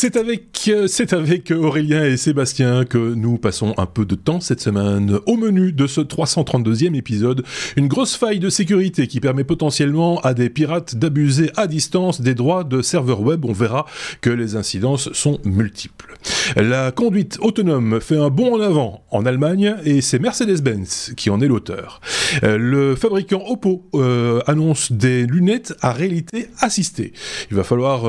[0.00, 4.38] C'est avec, euh, c'est avec Aurélien et Sébastien que nous passons un peu de temps
[4.38, 5.18] cette semaine.
[5.26, 10.34] Au menu de ce 332e épisode, une grosse faille de sécurité qui permet potentiellement à
[10.34, 13.44] des pirates d'abuser à distance des droits de serveurs web.
[13.44, 13.86] On verra
[14.20, 16.16] que les incidences sont multiples.
[16.54, 21.40] La conduite autonome fait un bond en avant en Allemagne et c'est Mercedes-Benz qui en
[21.40, 22.00] est l'auteur.
[22.44, 27.12] Euh, le fabricant Oppo euh, annonce des lunettes à réalité assistée.
[27.50, 28.02] Il va falloir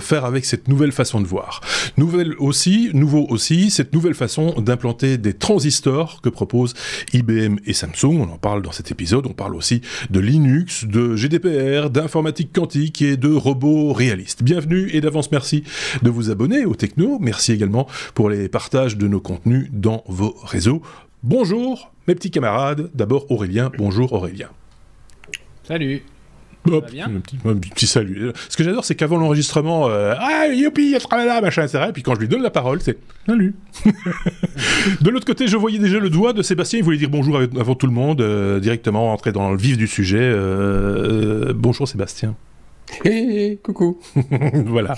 [0.00, 1.60] faire avec cette nouvelle façon de voir.
[1.96, 6.74] Nouvelle aussi, nouveau aussi, cette nouvelle façon d'implanter des transistors que proposent
[7.12, 8.20] IBM et Samsung.
[8.20, 9.26] On en parle dans cet épisode.
[9.26, 9.80] On parle aussi
[10.10, 14.42] de Linux, de GDPR, d'informatique quantique et de robots réalistes.
[14.42, 15.64] Bienvenue et d'avance merci
[16.02, 17.18] de vous abonner au Techno.
[17.20, 20.82] Merci également pour les partages de nos contenus dans vos réseaux.
[21.22, 22.90] Bonjour mes petits camarades.
[22.94, 23.70] D'abord Aurélien.
[23.78, 24.48] Bonjour Aurélien.
[25.64, 26.02] Salut.
[26.72, 28.32] Hop, un, petit, un petit, salut.
[28.48, 31.86] Ce que j'adore, c'est qu'avant l'enregistrement, euh, ah, youpi, là, machin, etc.
[31.88, 33.54] Et puis quand je lui donne la parole, c'est salut.
[35.00, 36.78] de l'autre côté, je voyais déjà le doigt de Sébastien.
[36.78, 39.86] Il voulait dire bonjour avant tout le monde, euh, directement entrer dans le vif du
[39.86, 40.18] sujet.
[40.20, 42.34] Euh, bonjour Sébastien.
[43.04, 43.98] Hé, coucou.
[44.66, 44.96] voilà.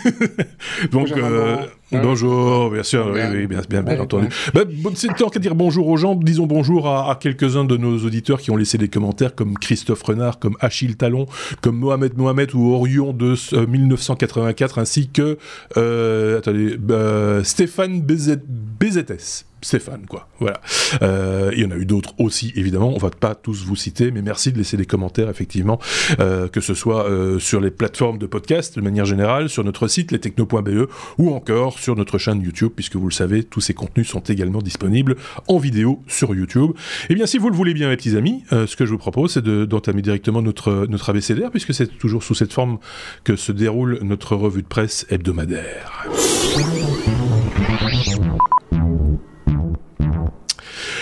[0.92, 4.28] Donc, euh, bonjour, bien sûr, oui, oui, bien, bien, bien entendu.
[4.54, 4.62] Bah,
[4.94, 6.14] c'est temps qu'à dire bonjour aux gens.
[6.14, 10.38] Disons bonjour à, quelques-uns de nos auditeurs qui ont laissé des commentaires, comme Christophe Renard,
[10.38, 11.26] comme Achille Talon,
[11.60, 13.34] comme Mohamed Mohamed ou Orion de
[13.66, 15.38] 1984, euh, ainsi que
[15.76, 19.46] euh, attendez, bah, Stéphane Bezetes.
[19.62, 20.28] Stéphane, quoi.
[20.38, 20.60] Voilà.
[21.02, 22.92] Euh, il y en a eu d'autres aussi, évidemment.
[22.94, 25.78] On va pas tous vous citer, mais merci de laisser des commentaires, effectivement,
[26.18, 29.86] euh, que ce soit euh, sur les plateformes de podcast de manière générale, sur notre
[29.86, 34.08] site lestechno.be ou encore sur notre chaîne YouTube, puisque vous le savez, tous ces contenus
[34.08, 35.16] sont également disponibles
[35.48, 36.72] en vidéo sur YouTube.
[37.08, 39.34] Eh bien, si vous le voulez bien, mes petits amis, ce que je vous propose,
[39.34, 42.78] c'est d'entamer directement notre, notre abécédaire, puisque c'est toujours sous cette forme
[43.24, 46.06] que se déroule notre revue de presse hebdomadaire.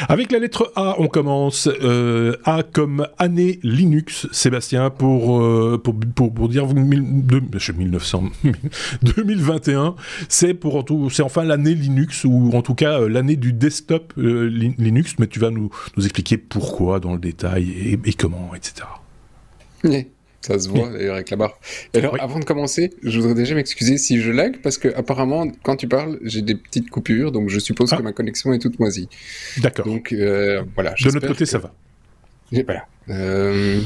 [0.08, 1.68] Avec la lettre A, on commence.
[1.82, 5.94] Euh, A comme année Linux, Sébastien, pour, euh, pour,
[6.32, 8.24] pour, dire 1900,
[9.02, 9.94] 2021,
[10.28, 10.54] c'est
[11.22, 15.50] enfin l'année Linux, ou en tout cas euh, l'année du desktop Linux, mais tu vas
[15.50, 18.86] nous, expliquer pourquoi dans le détail et, et comment, etc.
[20.48, 21.60] Ça se voit d'ailleurs avec la barre.
[21.92, 25.46] Et alors, avant de commencer, je voudrais déjà m'excuser si je lag, parce que apparemment,
[25.62, 28.02] quand tu parles, j'ai des petites coupures, donc je suppose que ah.
[28.02, 29.10] ma connexion est toute moisie.
[29.58, 29.84] D'accord.
[29.84, 30.94] Donc euh, voilà.
[31.04, 31.74] De notre côté, ça va.
[32.50, 32.86] Voilà.
[33.10, 33.82] Euh...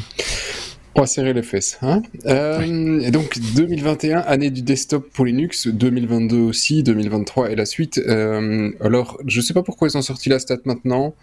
[0.94, 1.78] On va serrer les fesses.
[1.80, 7.64] Hein euh, et donc 2021, année du desktop pour Linux, 2022 aussi, 2023 et la
[7.64, 7.98] suite.
[8.06, 11.14] Euh, alors, je sais pas pourquoi ils ont sorti la stat maintenant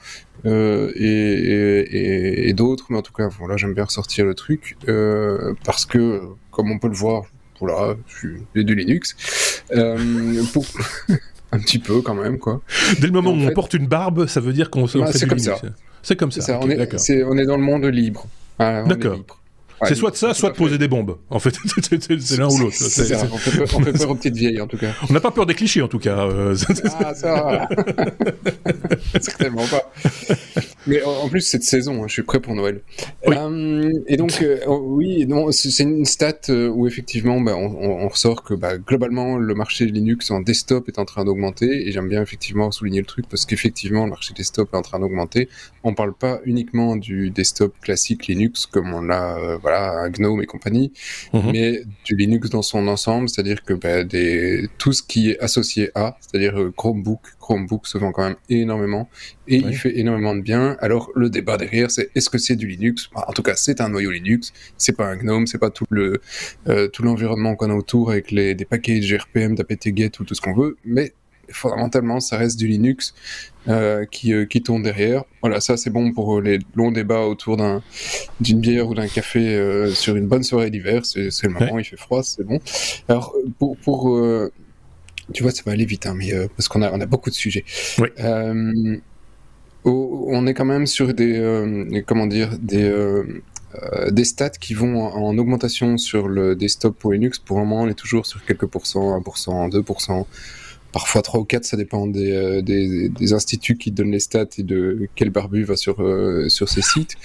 [0.47, 4.75] euh, et, et, et d'autres, mais en tout cas, voilà, j'aime bien ressortir le truc
[5.63, 7.23] parce que, comme on peut le voir,
[7.59, 7.95] voilà,
[8.55, 9.63] j'ai du Linux.
[9.71, 10.65] Euh, pour...
[11.51, 12.61] un petit peu quand même, quoi.
[12.99, 15.35] Dès le moment où on porte une barbe, ça veut dire qu'on bah, fait du
[15.35, 15.61] Linux.
[16.01, 16.41] C'est comme ça.
[16.41, 16.59] ça.
[16.59, 18.25] on, est, on, est, dans le monde libre.
[18.57, 19.19] D'accord
[19.87, 21.17] c'est soit de ça, soit de poser des bombes.
[21.29, 21.55] En fait,
[21.89, 22.75] c'est l'un ou l'autre.
[22.81, 24.93] On, fait, on fait peur aux petites vieilles, en tout cas.
[25.09, 26.25] On n'a pas peur des clichés, en tout cas.
[26.27, 26.55] Euh,
[26.99, 27.67] ah, ça
[29.19, 29.91] Certainement pas.
[30.87, 32.81] Mais en plus, cette saison, hein, je suis prêt pour Noël.
[33.27, 38.43] Euh, et donc, euh, oh, oui, non, c'est une stat où effectivement, bah, on, ressort
[38.43, 41.87] que bah, globalement, le marché Linux en desktop est en train d'augmenter.
[41.87, 44.99] Et j'aime bien effectivement souligner le truc parce qu'effectivement, le marché desktop est en train
[44.99, 45.47] d'augmenter.
[45.83, 49.37] On parle pas uniquement du desktop classique Linux comme on l'a
[49.69, 50.91] voilà, GNOME et compagnie,
[51.33, 51.51] mhm.
[51.51, 55.91] mais du Linux dans son ensemble, c'est-à-dire que bah, des, tout ce qui est associé
[55.95, 59.09] à, c'est-à-dire euh, Chromebook, Chromebook se vend quand même énormément
[59.47, 60.77] et il fait énormément de bien.
[60.79, 63.09] Alors le débat derrière, c'est est-ce que c'est du Linux?
[63.15, 64.53] En tout cas, c'est un noyau Linux.
[64.77, 66.21] C'est pas un GNOME, c'est pas tout le
[66.67, 70.41] euh, tout l'environnement qu'on a autour avec les des packages RPM, d'apt-get ou tout ce
[70.41, 71.13] qu'on veut, mais
[71.51, 73.13] fondamentalement, ça reste du Linux
[73.67, 75.25] euh, qui, euh, qui tourne derrière.
[75.41, 77.83] Voilà, ça c'est bon pour les longs débats autour d'un,
[78.39, 81.05] d'une bière ou d'un café euh, sur une bonne soirée d'hiver.
[81.05, 82.59] C'est, c'est le moment, il fait froid, c'est bon.
[83.07, 84.19] Alors, pour, pour
[85.33, 87.35] tu vois, ça va aller vite, hein, mais parce qu'on a, on a beaucoup de
[87.35, 87.63] sujets.
[87.99, 88.07] Oui.
[89.85, 92.91] on est quand même sur des, comment dire, des,
[94.09, 97.37] des stats qui vont en, augmentation sur le desktop pour Linux.
[97.37, 100.25] Pour le moment, on est toujours sur quelques pourcents, 1%, 2%
[100.91, 104.45] parfois 3 ou 4, ça dépend des, euh, des, des, instituts qui donnent les stats
[104.57, 107.15] et de quel barbu va sur, euh, sur ces sites.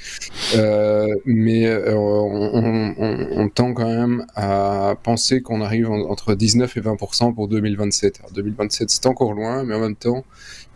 [0.57, 6.77] Euh, mais euh, on, on, on, tend quand même à penser qu'on arrive entre 19
[6.77, 8.21] et 20% pour 2027.
[8.21, 10.25] Alors 2027, c'est encore loin, mais en même temps,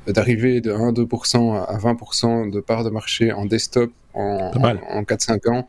[0.07, 5.69] d'arriver de 1-2% à 20% de part de marché en desktop en, en, 4-5 ans,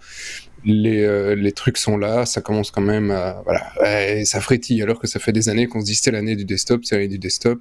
[0.66, 3.42] les, les, trucs sont là, ça commence quand même à.
[3.46, 3.72] Voilà,
[4.26, 6.96] ça frétille, alors que ça fait des années qu'on se dit l'année du desktop, c'est
[6.96, 7.60] l'année du desktop.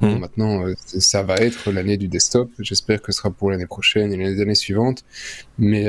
[0.00, 0.18] Mmh.
[0.18, 2.52] maintenant, ça va être l'année du desktop.
[2.60, 5.04] J'espère que ce sera pour l'année prochaine et les années suivantes.
[5.58, 5.86] Mais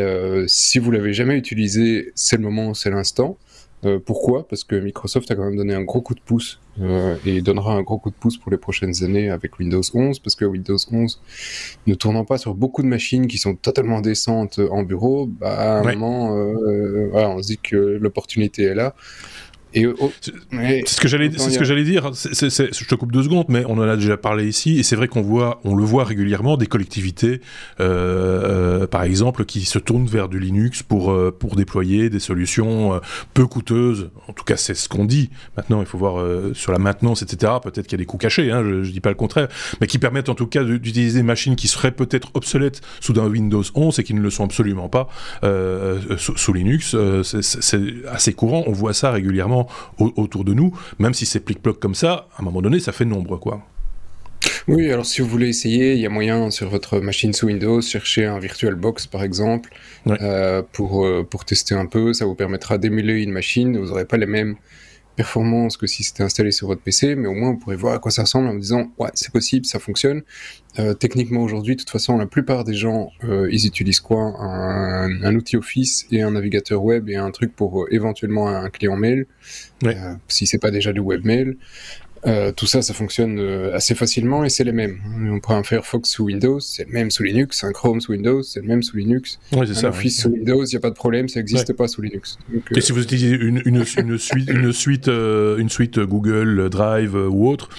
[0.48, 3.38] si vous l'avez jamais utilisé, c'est le moment, c'est l'instant.
[3.86, 4.46] Euh, pourquoi?
[4.48, 7.74] Parce que Microsoft a quand même donné un gros coup de pouce euh, et donnera
[7.74, 10.78] un gros coup de pouce pour les prochaines années avec Windows 11, parce que Windows
[10.92, 11.22] 11
[11.88, 15.80] ne tournant pas sur beaucoup de machines qui sont totalement décentes en bureau, bah, à
[15.80, 18.96] un moment, euh, voilà, on se dit que l'opportunité est là.
[19.74, 22.12] C'est ce que j'allais, c'est ce que j'allais dire.
[22.14, 25.08] je te coupe deux secondes, mais on en a déjà parlé ici, et c'est vrai
[25.08, 27.42] qu'on voit, on le voit régulièrement des collectivités,
[27.80, 32.20] euh, euh, par exemple, qui se tournent vers du Linux pour euh, pour déployer des
[32.20, 33.00] solutions
[33.34, 34.10] peu coûteuses.
[34.28, 35.30] En tout cas, c'est ce qu'on dit.
[35.58, 37.54] Maintenant, il faut voir sur la maintenance, etc.
[37.62, 38.52] Peut-être qu'il y a des coûts cachés.
[38.52, 39.48] Hein, je, je, dis pas le contraire,
[39.82, 43.28] mais qui permettent en tout cas d'utiliser des machines qui seraient peut-être obsolètes sous un
[43.28, 45.10] Windows 11 et qui ne le sont absolument pas
[46.18, 46.96] sous, sous, Linux.
[47.24, 48.64] c'est assez courant.
[48.68, 49.59] On voit ça régulièrement
[50.00, 53.06] autour de nous, même si c'est plic-ploc comme ça, à un moment donné, ça fait
[53.06, 53.64] nombre, quoi.
[54.68, 57.82] Oui, alors si vous voulez essayer, il y a moyen sur votre machine sous Windows,
[57.82, 59.70] chercher un VirtualBox par exemple,
[60.08, 62.14] euh, pour, euh, pour tester un peu.
[62.14, 63.78] Ça vous permettra d'émuler une machine.
[63.78, 64.56] Vous n'aurez pas les mêmes
[65.16, 68.00] performance que si c'était installé sur votre PC, mais au moins vous pourrez voir à
[68.00, 70.22] quoi ça ressemble en vous disant ouais c'est possible, ça fonctionne.
[70.78, 74.22] Euh, techniquement aujourd'hui, de toute façon, la plupart des gens euh, ils utilisent quoi?
[74.40, 78.70] Un, un, outil Office et un navigateur web et un truc pour euh, éventuellement un
[78.70, 79.26] client mail,
[79.84, 79.98] ouais.
[80.28, 81.58] Si c'est pas déjà du webmail.
[82.26, 85.00] Euh, tout ça, ça fonctionne euh, assez facilement et c'est les mêmes.
[85.32, 88.44] On prend un Firefox sous Windows, c'est le même sous Linux, un Chrome sous Windows,
[88.44, 89.40] c'est le même sous Linux.
[89.54, 89.90] Ouais, c'est ça.
[89.90, 92.38] Office sous Windows, il n'y a pas de problème, ça n'existe pas sous Linux.
[92.52, 97.16] Donc, et si vous utilisez une, une, une suite, une suite, une suite Google Drive
[97.16, 97.70] ou autre,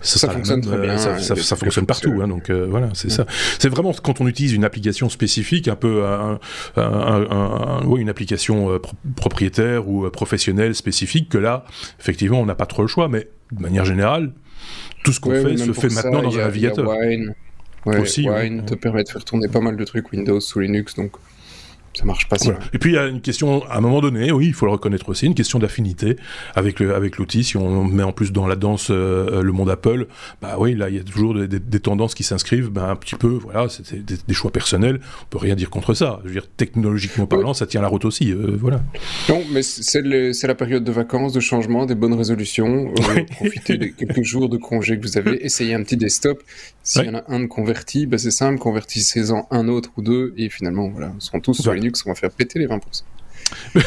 [0.00, 0.96] ça, ça fonctionne très bien.
[0.96, 2.20] Ça, ça, ça fonctionne partout.
[2.22, 3.26] Hein, donc voilà, c'est ça.
[3.58, 6.38] C'est vraiment quand on utilise une application spécifique, un peu un,
[6.76, 8.80] un, un, ouais, une application
[9.16, 11.64] propriétaire ou professionnelle spécifique, que là,
[11.98, 14.32] effectivement, on n'a pas trop le choix, mais de manière générale,
[15.04, 16.88] tout ce qu'on fait se fait maintenant dans un navigateur.
[16.88, 17.34] Wine,
[17.86, 21.12] Aussi, Wine te permet de faire tourner pas mal de trucs Windows sous Linux, donc
[22.00, 22.58] ça marche pas voilà.
[22.72, 24.72] Et puis il y a une question, à un moment donné, oui, il faut le
[24.72, 26.16] reconnaître aussi, une question d'affinité
[26.54, 27.44] avec le, avec l'outil.
[27.44, 30.06] Si on met en plus dans la danse euh, le monde Apple,
[30.40, 32.96] bah oui, là il y a toujours des, des, des tendances qui s'inscrivent, bah, un
[32.96, 35.00] petit peu, voilà, c'est des, des, choix personnels.
[35.22, 36.20] On peut rien dire contre ça.
[36.22, 37.54] Je veux dire, technologiquement parlant, oui.
[37.54, 38.82] ça tient la route aussi, euh, voilà.
[39.28, 42.94] Non, mais c'est la période de vacances, de changement, des bonnes résolutions.
[42.98, 46.42] Euh, profitez des quelques jours de congé que vous avez, essayez un petit desktop.
[46.82, 50.32] S'il y en a un de converti, bah, c'est simple, convertissez-en un autre ou deux,
[50.38, 52.80] et finalement, voilà, seront tous sur Linux, on va faire péter les 20%.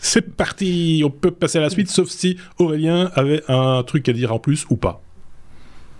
[0.00, 4.12] c'est parti, on peut passer à la suite, sauf si Aurélien avait un truc à
[4.12, 5.02] dire en plus ou pas.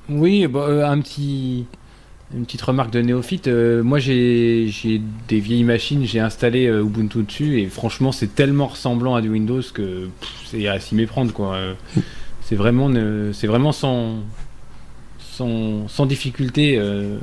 [0.09, 1.67] Oui, bah, euh, un petit,
[2.35, 3.49] une petite remarque de néophyte.
[3.49, 4.71] Euh, moi, j'ai
[5.29, 9.31] des vieilles machines, j'ai installé euh, Ubuntu dessus, et franchement, c'est tellement ressemblant à du
[9.31, 10.09] Windows que
[10.47, 11.59] c'est à s'y méprendre, quoi.
[12.43, 12.91] c'est vraiment,
[13.33, 14.19] c'est vraiment sans,
[15.35, 16.77] sans, sans difficulté.
[16.79, 17.19] Euh,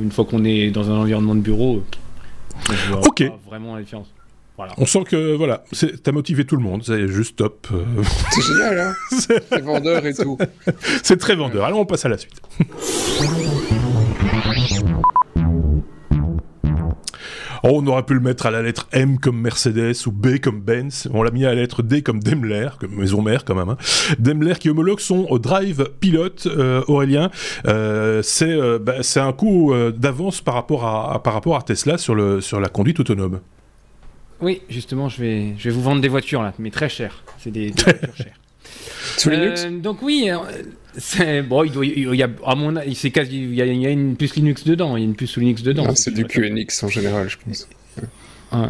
[0.00, 1.82] une fois qu'on est dans un environnement de bureau,
[3.02, 3.24] ok.
[3.46, 4.12] vraiment la différence.
[4.56, 4.74] Voilà.
[4.76, 5.64] On sent que voilà,
[6.02, 7.66] t'as motivé tout le monde, c'est juste top.
[8.30, 10.36] C'est génial, hein C'est vendeur et tout.
[11.02, 11.64] c'est très vendeur.
[11.64, 12.42] Alors on passe à la suite.
[17.62, 20.60] Oh, on aurait pu le mettre à la lettre M comme Mercedes ou B comme
[20.60, 21.08] Benz.
[21.12, 23.68] On l'a mis à la lettre D comme Daimler, comme maison mère quand même.
[23.68, 23.76] Hein.
[24.18, 27.30] Daimler qui homologue son Drive Pilot, euh, Aurélien.
[27.66, 31.98] Euh, c'est euh, bah, un coup euh, d'avance par, rapport à, par rapport à Tesla
[31.98, 33.40] sur, le, sur la conduite autonome.
[34.40, 37.22] Oui, justement, je vais, je vais vous vendre des voitures là, mais très chères.
[37.38, 38.40] C'est des, des voitures chères.
[39.26, 40.30] Euh, donc oui,
[40.96, 43.80] c'est bon, il, doit, il y a à mon c'est quasi il y, a, il
[43.80, 45.84] y, a, une puce Linux dedans, il y a une puce Linux dedans.
[45.88, 47.68] Ah, c'est du QNX en général, je pense.
[48.52, 48.68] Ouais.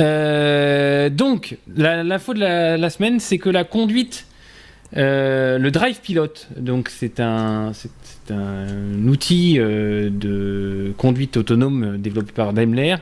[0.00, 4.26] Euh, donc la, la faute de la, la semaine, c'est que la conduite,
[4.96, 12.32] euh, le Drive Pilot, donc c'est un c'est un outil euh, de conduite autonome développé
[12.32, 12.96] par Daimler,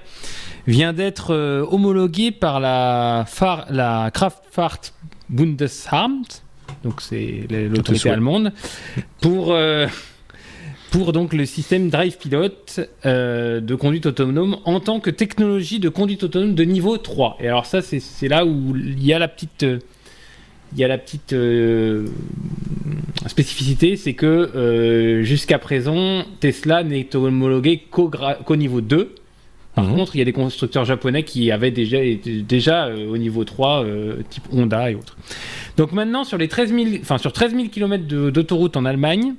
[0.66, 1.34] vient d'être
[1.70, 4.94] homologué par la, Far, la Kraftfahrt
[5.28, 6.42] Bundesamt
[6.86, 8.52] donc c'est l'autorité allemande,
[9.20, 9.88] pour, euh,
[10.92, 12.50] pour donc le système Drive Pilot
[13.04, 17.38] euh, de conduite autonome en tant que technologie de conduite autonome de niveau 3.
[17.40, 19.62] Et alors ça, c'est là où il y a la petite...
[19.64, 22.06] il y a la petite euh,
[23.26, 29.12] spécificité, c'est que euh, jusqu'à présent, Tesla n'est homologué qu'au qu niveau 2.
[29.76, 29.94] Par mmh.
[29.94, 33.84] contre, il y a des constructeurs japonais qui avaient déjà, déjà euh, au niveau 3,
[33.84, 35.16] euh, type Honda et autres.
[35.76, 39.34] Donc maintenant, sur les 13 000, enfin, sur 13 000 km d'autoroute en Allemagne,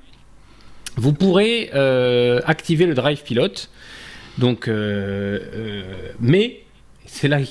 [0.96, 3.67] vous pourrez euh, activer le Drive Pilot.
[4.38, 4.70] Donc,
[6.20, 6.62] mais
[7.08, 7.46] c'est là que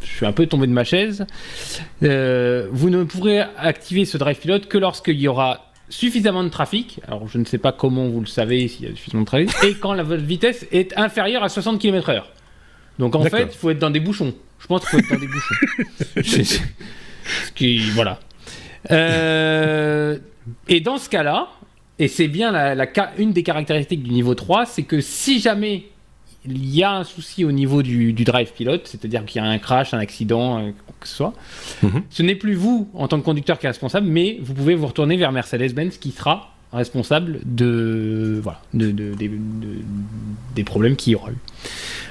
[0.00, 1.26] je suis un peu tombé de ma chaise,
[2.02, 7.00] euh, vous ne pourrez activer ce drive pilote que lorsqu'il y aura suffisamment de trafic,
[7.06, 9.50] alors je ne sais pas comment vous le savez s'il y a suffisamment de trafic,
[9.64, 12.22] et quand la votre vitesse est inférieure à 60 km/h.
[12.98, 14.34] Donc en fait, il faut être dans des bouchons.
[14.58, 16.64] Je pense qu'il faut être dans des bouchons.
[17.54, 18.20] qui, voilà.
[18.90, 20.18] Euh,
[20.68, 21.48] et dans ce cas-là,
[21.98, 22.86] et c'est bien la,
[23.18, 25.84] une des caractéristiques du niveau 3, c'est que si jamais
[26.48, 29.58] il y a un souci au niveau du, drive pilote, c'est-à-dire qu'il y a un
[29.58, 31.34] crash, un accident, euh, quoi que ce soit,
[31.82, 32.02] mhm.
[32.10, 34.86] ce n'est plus vous en tant que conducteur qui est responsable, mais vous pouvez vous
[34.86, 38.92] retourner vers Mercedes-Benz qui sera responsable de, voilà, de,
[40.54, 41.36] des problèmes qu'il y aura eu.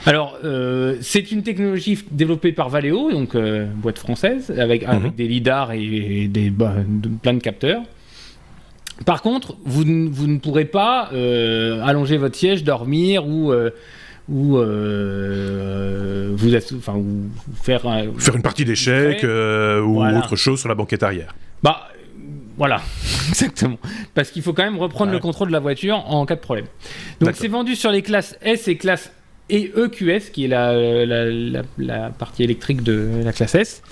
[0.06, 5.12] Alors, euh, c'est une technologie développée par Valeo, donc euh, boîte française, avec, mhm.
[5.18, 6.76] des lidars et, des, bah,
[7.22, 7.82] plein de capteurs.
[9.06, 13.52] Par contre, vous, vous ne pourrez pas euh, allonger votre siège, dormir ou
[14.28, 14.58] ou
[16.36, 17.02] vous, enfin,
[17.62, 17.82] faire
[18.18, 21.36] faire une partie d'échecs ou autre chose sur la banquette arrière.
[21.64, 21.90] Bah
[22.58, 22.82] voilà,
[23.30, 23.78] exactement.
[24.14, 26.66] Parce qu'il faut quand même reprendre le contrôle de la voiture en cas de problème.
[27.20, 29.12] Donc c'est vendu sur les classes S et classe
[29.50, 33.84] et EQS, qui est la, la, partie électrique de la classe S.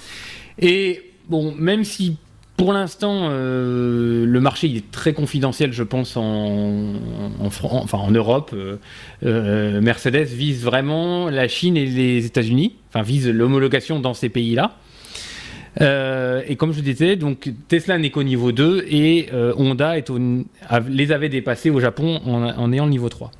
[0.60, 2.18] Et bon, même si
[2.58, 8.52] pour l'instant, euh, le marché est très confidentiel, je pense, en, en, enfin, en Europe.
[8.54, 8.78] Euh,
[9.26, 14.78] euh, Mercedes vise vraiment la Chine et les États-Unis, enfin vise l'homologation dans ces pays-là.
[15.82, 19.96] et comme je disais, donc Tesla n'est qu'au niveau 2 et Honda
[20.90, 23.32] les avait dépassés au Japon en, en ayant le niveau 3.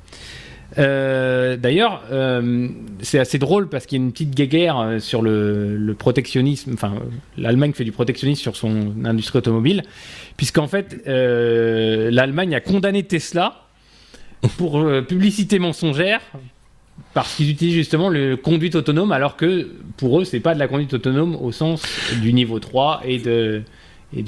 [0.78, 2.68] Euh, d'ailleurs, euh,
[3.00, 6.72] c'est assez drôle parce qu'il y a une petite guéguerre euh, sur le, protectionnisme.
[6.74, 6.94] Enfin,
[7.38, 9.82] l'Allemagne fait du protectionnisme sur son industrie automobile,
[10.36, 13.62] puisqu'en fait, l'Allemagne a condamné Tesla
[14.58, 16.20] pour publicité mensongère
[17.12, 20.68] parce qu'ils utilisent justement le conduite autonome, alors que pour eux, c'est pas de la
[20.68, 21.82] conduite autonome au sens
[22.20, 23.62] du niveau 3 et de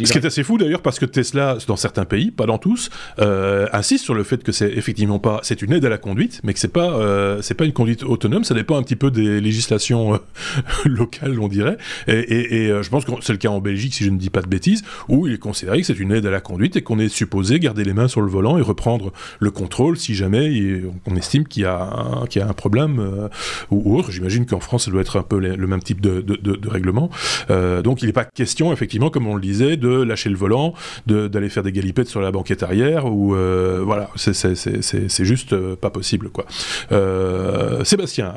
[0.05, 2.91] ce qui est assez fou d'ailleurs parce que Tesla, dans certains pays, pas dans tous,
[3.19, 6.41] euh, insiste sur le fait que c'est effectivement pas, c'est une aide à la conduite,
[6.45, 8.45] mais que c'est pas, euh, c'est pas une conduite autonome.
[8.45, 10.19] Ça dépend un petit peu des législations euh,
[10.85, 11.77] locales, on dirait.
[12.09, 14.49] Et, je pense que c'est le cas en Belgique, si je ne dis pas de
[14.49, 17.09] bêtises, où il est considéré que c'est une aide à la conduite et qu'on est
[17.09, 21.47] supposé garder les mains sur le volant et reprendre le contrôle si jamais on estime
[21.47, 23.29] qu'il y a un, qu'il y a un problème
[23.71, 24.11] ou autre.
[24.11, 27.11] J'imagine qu'en France, ça doit être un peu le même type de, de, de règlement.
[27.49, 30.75] donc il n'est pas question, effectivement, comme on le disait de lâcher le volant,
[31.07, 35.91] d'aller faire des galipettes sur la banquette arrière, ou euh, voilà, c'est juste euh, pas
[35.91, 36.47] possible, quoi.
[36.93, 38.35] Euh, Sébastien,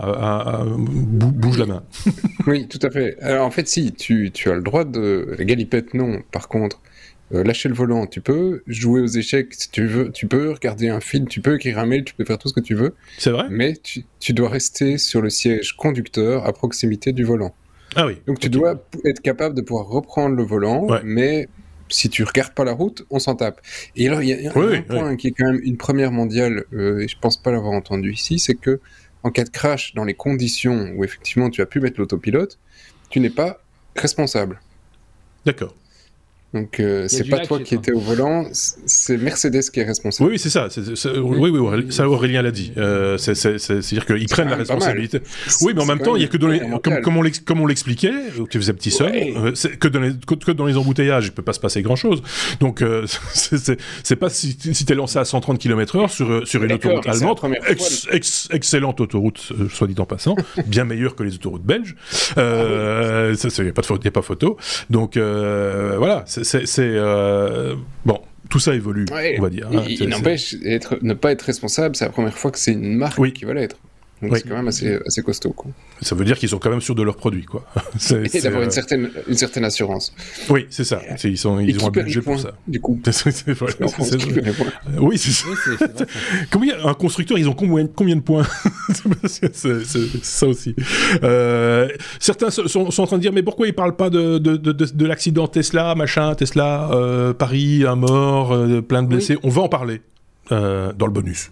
[0.77, 1.83] bouge la main.
[2.47, 3.17] oui, tout à fait.
[3.21, 5.35] Alors en fait, si, tu, tu as le droit de...
[5.39, 6.21] galipette, non.
[6.31, 6.79] Par contre,
[7.31, 8.63] lâcher le volant, tu peux.
[8.67, 10.51] Jouer aux échecs, si tu veux, tu peux.
[10.51, 11.55] Regarder un film, tu peux.
[11.55, 12.95] Écrire un mail, tu peux faire tout ce que tu veux.
[13.17, 13.45] C'est vrai?
[13.49, 17.53] Mais tu, tu, dois rester sur le siège conducteur à proximité du volant.
[17.95, 18.17] Ah oui.
[18.27, 21.47] Donc tu dois être capable de pouvoir reprendre le volant, mais
[21.89, 23.61] si tu regardes pas la route, on s'en tape.
[23.95, 26.99] Et alors il y a, un point qui est quand même une première mondiale, euh,
[26.99, 28.79] et je pense pas l'avoir entendu ici, c'est que
[29.23, 32.59] en cas de crash, dans les conditions où effectivement tu as pu mettre l'autopilote,
[33.09, 33.61] tu n'es pas
[33.95, 34.61] responsable.
[35.45, 35.75] D'accord.
[36.53, 40.31] Donc euh, c'est pas toi qui étais au volant, c'est Mercedes qui est responsable.
[40.31, 40.67] Oui, c'est ça.
[41.21, 42.71] oui, oui, ça Aurélien l'a dit.
[42.77, 45.21] Euh, c'est-à-dire qu'ils prennent la responsabilité.
[45.61, 47.01] Oui, mais en même temps, il y a que dans les, comme,
[47.45, 48.13] comme on l'expliquait,
[48.49, 51.53] tu faisais petit seul, euh, que, dans les, que, dans les embouteillages, il peut pas
[51.53, 52.21] se passer grand-chose.
[52.59, 57.07] Donc euh, c'est pas si, si t'es lancé à 130 km/h sur sur une autoroute
[57.07, 57.39] allemande,
[58.51, 61.95] excellente autoroute, soit dit en passant, bien meilleure que les autoroutes belges.
[62.37, 64.57] Euh, ah il n'y a pas de a pas photo.
[64.89, 68.19] Donc voilà c'est euh, bon.
[68.49, 69.67] Tout ça évolue, on va dire.
[69.71, 69.83] Hein.
[69.87, 73.45] il, n'empêche, ne pas être responsable, c'est la première fois que c'est une marque qui
[73.45, 73.77] va l'être.
[74.21, 75.51] Donc c'est quand même assez, assez costaud.
[75.51, 75.71] Quoi.
[76.01, 77.45] Ça veut dire qu'ils sont quand même sûrs de leurs produits.
[77.45, 77.65] Quoi.
[78.33, 80.13] et d'avoir une, euh, certaine, une certaine assurance.
[80.49, 81.01] Oui, c'est ça.
[81.23, 82.53] Ils, sont, ils ont un budget pour ça.
[82.67, 82.99] Du coup.
[84.99, 85.47] oui, c'est ça.
[86.51, 88.47] combien, un constructeur, ils ont combien, combien de points?
[89.25, 90.75] C'est ça aussi.
[91.23, 91.87] Euh,
[92.19, 94.71] certains sont, sont, en train de dire mais pourquoi ils parlent pas de, de, de,
[94.71, 99.37] de l'accident Tesla, machin, Tesla, euh, Paris, un mort, euh, plein de blessés.
[99.43, 100.01] On va en parler
[100.51, 101.51] euh, dans le bonus.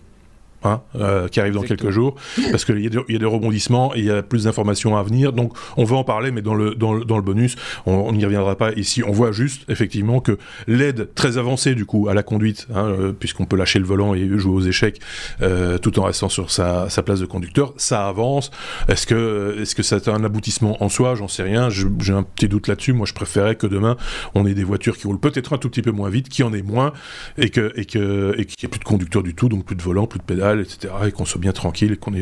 [0.63, 2.15] Hein, euh, qui arrive dans quelques jours,
[2.49, 5.31] parce qu'il y, y, a des rebondissements et il y a plus d'informations à venir.
[5.31, 8.25] Donc on va en parler, mais dans le, dans le, dans le bonus, on n'y
[8.25, 9.03] reviendra pas ici.
[9.03, 13.13] On voit juste effectivement que l'aide très avancée du coup à la conduite, hein, euh,
[13.13, 14.99] puisqu'on peut lâcher le volant et jouer aux échecs
[15.43, 18.49] euh, tout en restant sur sa, sa, place de conducteur, ça avance.
[18.87, 21.13] Est-ce que est-ce que c'est un aboutissement en soi?
[21.13, 21.69] J'en sais rien.
[21.69, 22.93] J'ai un petit doute là-dessus.
[22.93, 23.95] Moi, je préférais que demain
[24.33, 26.51] on ait des voitures qui roulent peut-être un tout petit peu moins vite, qui en
[26.51, 26.93] ait moins,
[27.37, 29.75] et que et que et qu'il n'y ait plus de conducteur du tout, donc plus
[29.75, 32.13] de volant, plus de pédale dalle, etc., et qu'on soit bien tranquille, et qu'on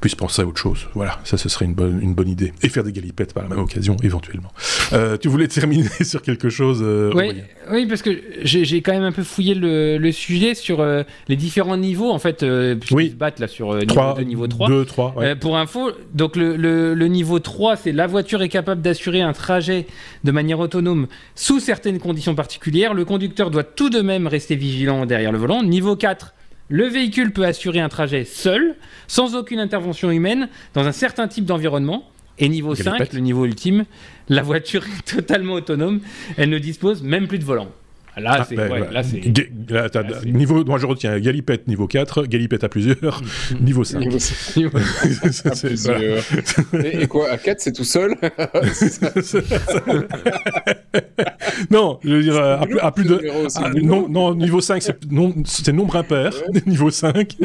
[0.00, 0.88] puisse penser à autre chose.
[0.94, 2.52] Voilà, ça, ce serait une bonne, une bonne idée.
[2.62, 4.52] Et faire des galipettes par la même occasion, éventuellement.
[4.92, 7.34] Euh, tu voulais terminer sur quelque chose euh, oui,
[7.70, 8.10] oui, parce que
[8.42, 12.44] j'ai quand même un peu fouillé le, sujet sur euh, les différents niveaux, en fait,
[12.90, 13.10] oui.
[13.10, 14.68] se battent là sur niveau 3, 2, niveau 3.
[14.68, 19.20] 2, 3 pour info, donc le, le niveau 3, c'est la voiture est capable d'assurer
[19.20, 19.86] un trajet
[20.22, 22.94] de manière autonome sous certaines conditions particulières.
[22.94, 25.62] Le conducteur doit tout de même rester vigilant derrière le volant.
[25.62, 26.34] Niveau 4,
[26.68, 31.44] le véhicule peut assurer un trajet seul, sans aucune intervention humaine, dans un certain type
[31.44, 32.08] d'environnement.
[32.38, 33.84] Et niveau 5, le niveau ultime,
[34.28, 36.00] la voiture est totalement autonome,
[36.36, 37.68] elle ne dispose même plus de volant.
[38.16, 38.54] Là, ah, c'est.
[38.54, 39.20] Ben, ouais, là, c'est.
[40.26, 43.22] niveau, moi, je retiens Galipette niveau 4, Galipette à plusieurs,
[43.60, 44.00] niveau 5.
[44.00, 44.64] Niveau 5.
[46.84, 48.14] et, quoi, à 4, c'est tout seul
[51.70, 53.20] Non, je veux dire, à plus, à plus de.
[53.56, 56.32] Ah, non, non, niveau 5, c'est nombre impair.
[56.66, 57.36] Niveau 5.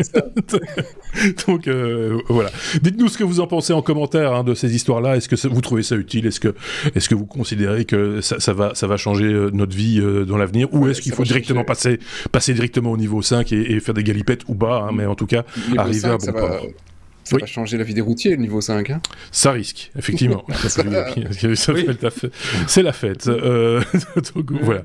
[1.48, 2.52] Donc, euh, voilà.
[2.82, 5.18] Dites-nous ce que vous en pensez en commentaire hein, de ces histoires-là.
[5.18, 6.28] Est-ce que vous trouvez ça utile?
[6.28, 6.54] Est-ce que,
[6.96, 10.26] est que vous considérez que ça, ça, va, ça va changer euh, notre vie euh,
[10.26, 10.59] dans l'avenir?
[10.72, 12.00] Ou est-ce qu'il faut directement passer,
[12.32, 15.28] passer directement au niveau 5 et, faire des galipettes ou bas, hein, mais en tout
[15.28, 15.46] cas,
[15.78, 16.60] arriver à bon ça Va...
[17.24, 18.90] Ça va changer la vie des routiers, le niveau 5.
[18.90, 19.02] Hein
[19.32, 20.44] ça risque, effectivement.
[22.68, 23.28] C'est la fête.
[23.28, 23.82] Euh,
[24.36, 24.82] donc, voilà.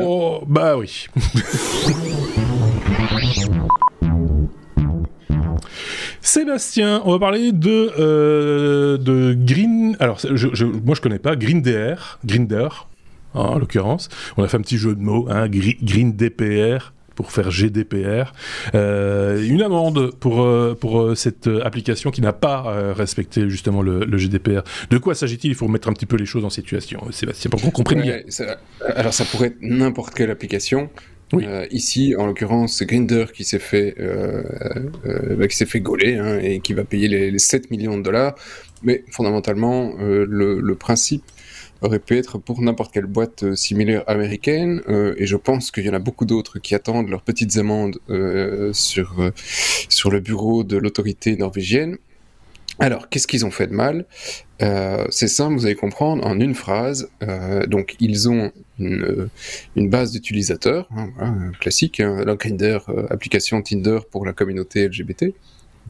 [0.00, 1.06] Oh, bah oui.
[6.22, 9.96] Sébastien, on va parler de, euh, de Green.
[10.00, 11.94] Alors, je, moi je connais pas Grinder.
[13.36, 14.08] Grinder en l'occurrence.
[14.36, 18.32] On a fait un petit jeu de mots, hein, Green DPR pour faire GDPR.
[18.74, 24.18] Euh, une amende pour, euh, pour euh, cette application qui n'a pas respecté justement le,
[24.18, 24.62] GDPR.
[24.90, 25.50] De quoi s'agit-il?
[25.50, 28.20] Il faut remettre un petit peu les choses en situation, Sébastien, pour qu'on comprenne bien.
[28.94, 30.90] alors ça pourrait être n'importe quelle application.
[31.70, 33.96] ici, en l'occurrence, c'est Grinder qui s'est fait,
[35.38, 38.34] bah, qui s'est fait gauler hein, et qui va payer les, 7 millions de dollars.
[38.82, 41.24] Mais fondamentalement, le, le, principe
[41.82, 45.84] aurait pu être pour n'importe quelle boîte euh, similaire américaine, euh, et je pense qu'il
[45.84, 50.64] y en a beaucoup d'autres qui attendent leurs petites amendes euh, sur, sur le bureau
[50.64, 51.98] de l'autorité norvégienne.
[52.78, 54.04] Alors, qu'est-ce qu'ils ont fait de mal?
[55.10, 57.08] C'est simple, vous allez comprendre en une phrase.
[57.68, 59.28] donc, ils ont une,
[59.76, 62.22] une base d'utilisateurs, hein, classique, hein,
[63.08, 65.32] application Tinder pour la communauté LGBT.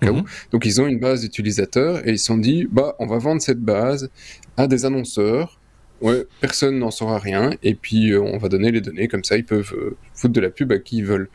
[0.03, 0.25] Mhm.
[0.53, 3.43] Donc, ils ont une base d'utilisateurs et ils se sont dit, bah, on va vendre
[3.43, 4.09] cette base
[4.57, 5.59] à des annonceurs
[6.03, 9.37] Ouais, personne n'en saura rien, et puis euh, on va donner les données, comme ça
[9.37, 11.29] ils peuvent euh, foutre de la pub à qui ils veulent.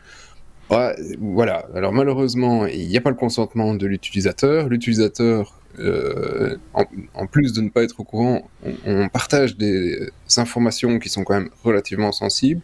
[1.19, 4.69] voilà, alors malheureusement, il n'y a pas le consentement de l'utilisateur.
[4.69, 8.49] L'utilisateur, euh, en, plus de ne pas être au courant,
[8.85, 12.61] on, partage des informations qui sont quand même relativement sensibles.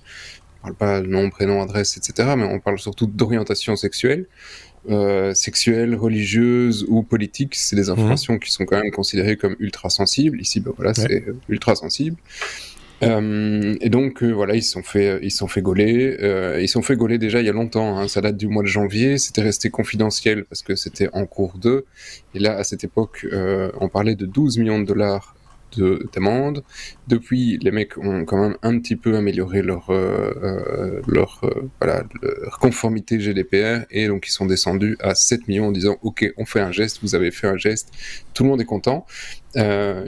[0.64, 4.26] On parle pas nom, prénom, adresse, etc., mais on parle surtout d'orientation sexuelle.
[4.90, 7.92] Euh, sexuelles, religieuses ou politiques, c'est des mhm.
[7.92, 10.40] informations qui sont quand même considérées comme ultra sensibles.
[10.40, 12.16] Ici, ben voilà, c'est euh, ultra sensible.
[13.04, 16.18] Euh, et donc voilà, ils se sont fait, ils sont fait gauler.
[16.60, 18.00] ils sont fait gauler déjà il y a longtemps.
[18.00, 19.18] Hein, ça date du mois de janvier.
[19.18, 21.86] C'était resté confidentiel parce que c'était en cours d'eux.
[22.34, 23.28] Et là, à cette époque,
[23.80, 25.36] on parlait de 12 millions de dollars
[26.14, 26.64] d'amende.
[27.08, 31.70] Depuis, les mecs ont quand même un petit peu amélioré leur, euh, euh, leur, euh,
[31.80, 36.32] voilà, leur conformité GDPR et donc ils sont descendus à 7 millions en disant Ok,
[36.38, 37.92] on fait un geste, vous avez fait un geste,
[38.34, 39.06] tout le monde est content.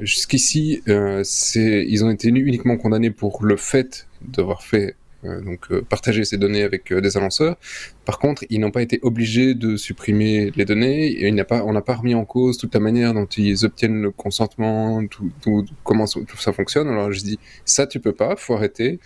[0.02, 6.24] Jusqu'ici, ils ont été uniquement condamnés pour le fait d'avoir fait euh, donc euh, partager
[6.24, 7.58] ces données avec euh, des annonceurs.
[8.06, 11.08] Par contre, ils n'ont pas été obligés de supprimer les données.
[11.08, 14.02] Et il pas, on n'a pas remis en cause toute la manière dont ils obtiennent
[14.02, 15.32] le consentement, tout,
[15.84, 16.88] comment tout ça fonctionne.
[16.88, 19.00] Alors je dis, ça tu peux pas, faut arrêter.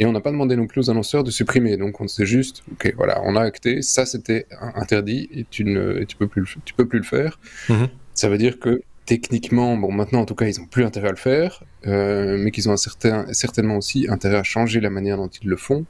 [0.00, 1.76] Et on n'a pas demandé non plus aux annonceurs de supprimer.
[1.76, 6.04] Donc on sait juste, ok, voilà, on a acté, ça c'était interdit et tu ne,
[6.04, 7.40] tu peux plus, tu peux plus le faire.
[7.68, 7.88] Mm-hmm.
[8.14, 11.12] Ça veut dire que techniquement, bon, maintenant en tout cas, ils n'ont plus intérêt à
[11.12, 15.16] le faire, euh, mais qu'ils ont un certain, certainement aussi intérêt à changer la manière
[15.16, 15.86] dont ils le font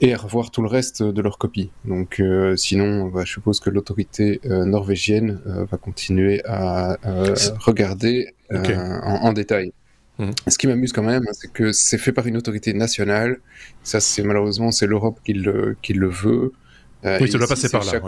[0.00, 1.70] et à revoir tout le reste de leur copie.
[1.84, 6.96] Donc, euh, sinon, bah, je suppose que l'autorité euh, norvégienne va continuer à
[7.58, 9.74] regarder en, détail.
[10.18, 10.32] Mhm.
[10.46, 13.38] Ce qui m'amuse quand même, c'est que c'est fait par une autorité nationale.
[13.82, 16.52] Ça, c'est malheureusement, c'est l'Europe qui le, qui le veut.
[17.04, 18.00] oui, ça doit passer par là.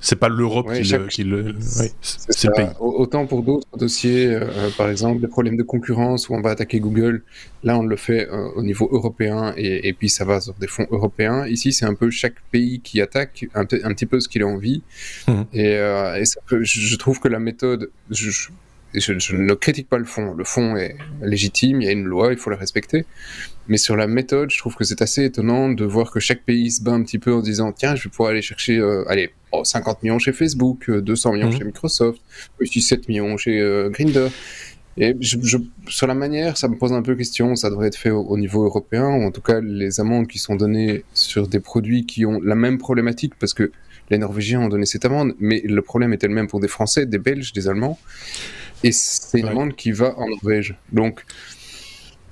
[0.00, 1.54] C'est pas l'Europe qui, le.
[1.60, 2.66] c'est le pays.
[2.80, 6.80] Autant pour d'autres dossiers, euh, par exemple, des problèmes de concurrence où on va attaquer
[6.80, 7.22] Google,
[7.64, 10.86] là on le fait euh, au niveau européen et, puis ça va sur des fonds
[10.90, 11.46] européens.
[11.46, 14.82] Ici, c'est un peu chaque pays qui attaque un, petit peu ce qu'il a envie.
[15.26, 15.32] Mmh.
[15.52, 17.90] Et, euh, et ça je trouve que la méthode.
[18.10, 18.30] Je,
[18.94, 20.34] je, ne critique pas le fond.
[20.34, 23.04] Le fond est légitime, il y a une loi, il faut la respecter.
[23.68, 26.70] Mais sur la méthode, je trouve que c'est assez étonnant de voir que chaque pays
[26.70, 29.30] se bat un petit peu en disant tiens, je vais pouvoir aller chercher euh, allez,
[29.62, 31.58] 50 millions chez Facebook, 200 millions mhm.
[31.58, 32.20] chez Microsoft,
[32.60, 34.30] aussi 7 millions chez Grindr.
[34.98, 37.54] Et je, sur la manière, ça me pose un peu question.
[37.54, 40.56] Ça devrait être fait au, niveau européen, ou en tout cas les amendes qui sont
[40.56, 43.72] données sur des produits qui ont la même problématique, parce que
[44.08, 47.04] les Norvégiens ont donné cette amende, mais le problème est le même pour des Français,
[47.06, 47.98] des Belges, des Allemands.
[48.84, 50.74] Et c'est une amende qui va en Norvège.
[50.92, 51.24] Donc,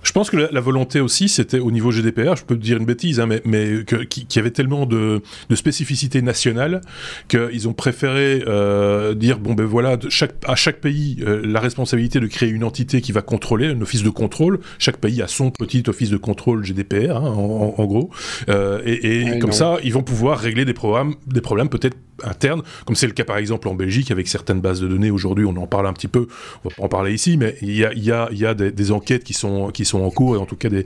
[0.04, 2.84] je pense que la, volonté aussi, c'était au niveau GDPR, je peux te dire une
[2.84, 6.82] bêtise, hein, mais, mais qu'il y avait tellement de, de spécificités nationales
[7.28, 12.20] qu'ils ont préféré euh, dire bon ben voilà, chaque, à chaque pays euh, la responsabilité
[12.20, 14.60] de créer une entité qui va contrôler, un office de contrôle.
[14.78, 18.10] Chaque pays a son petit office de contrôle GDPR, hein, en, gros,
[18.50, 22.62] euh, et, et comme ça, ils vont pouvoir régler des, programmes, des problèmes peut-être interne,
[22.86, 25.56] comme c'est le cas par exemple en Belgique avec certaines bases de données aujourd'hui, on
[25.56, 26.26] en parle un petit peu,
[26.64, 28.92] on va pas en parler ici, mais il y a, y a, y a des,
[28.92, 30.84] enquêtes qui sont, qui sont en cours et en tout cas des,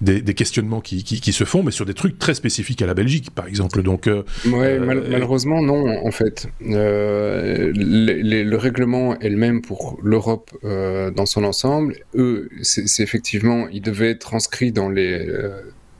[0.00, 3.30] des, questionnements qui, qui, se font, mais sur des trucs très spécifiques à la Belgique
[3.30, 3.82] par exemple.
[3.82, 6.48] Donc, euh, ouais, euh, malheureusement non en fait.
[6.62, 11.96] Euh, le règlement est le même pour l'Europe dans son ensemble.
[12.14, 15.26] Eux, c'est effectivement, ils devaient être transcrits dans les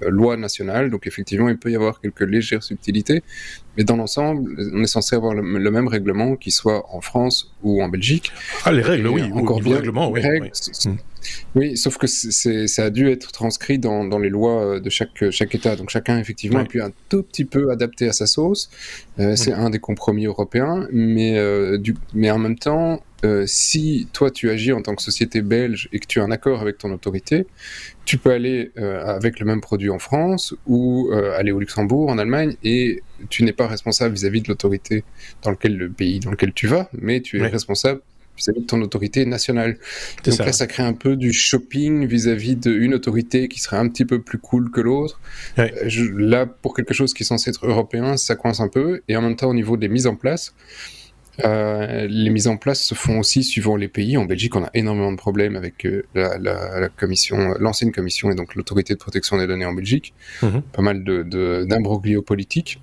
[0.08, 0.90] loi nationale.
[0.90, 3.22] Donc effectivement, il peut y avoir quelques légères subtilités,
[3.76, 7.82] mais dans l'ensemble, on est censé avoir le, même règlement, qu'il soit en France ou
[7.82, 8.32] en Belgique.
[8.64, 9.76] Ah, les règles, oui, encore bien.
[9.76, 10.96] Règlement, oui, hmm.
[11.54, 11.76] oui.
[11.76, 15.76] sauf que ça a dû être transcrit dans, dans, les lois de chaque, chaque État.
[15.76, 18.70] Donc chacun, effectivement, a pu un tout petit peu adapter à sa sauce.
[19.18, 24.08] Euh, c'est un des compromis européens, mais, euh, du, mais en même temps, euh, si
[24.12, 26.78] toi tu agis en tant que société belge et que tu as un accord avec
[26.78, 27.46] ton autorité,
[28.04, 32.08] tu peux aller euh, avec le même produit en France ou euh, aller au Luxembourg,
[32.08, 35.04] en Allemagne, et tu n'es pas responsable vis-à-vis de l'autorité
[35.42, 38.00] dans lequel le pays dans lequel tu vas, mais tu es responsable
[38.36, 39.76] vis-à-vis de ton autorité nationale.
[40.24, 40.46] Donc ça.
[40.46, 44.22] là, ça crée un peu du shopping vis-à-vis d'une autorité qui serait un petit peu
[44.22, 45.20] plus cool que l'autre.
[46.16, 49.22] là, pour quelque chose qui est censé être européen, ça coince un peu, et en
[49.22, 50.54] même temps, au niveau des mises en place,
[51.44, 54.16] euh, les mises en place se font aussi suivant les pays.
[54.16, 58.54] En Belgique, on a énormément de problèmes avec euh, la, commission, l'ancienne commission et donc
[58.54, 60.14] l'autorité de protection des données en Belgique.
[60.42, 60.62] Mhm.
[60.72, 62.80] Pas mal de, d'imbroglio politiques.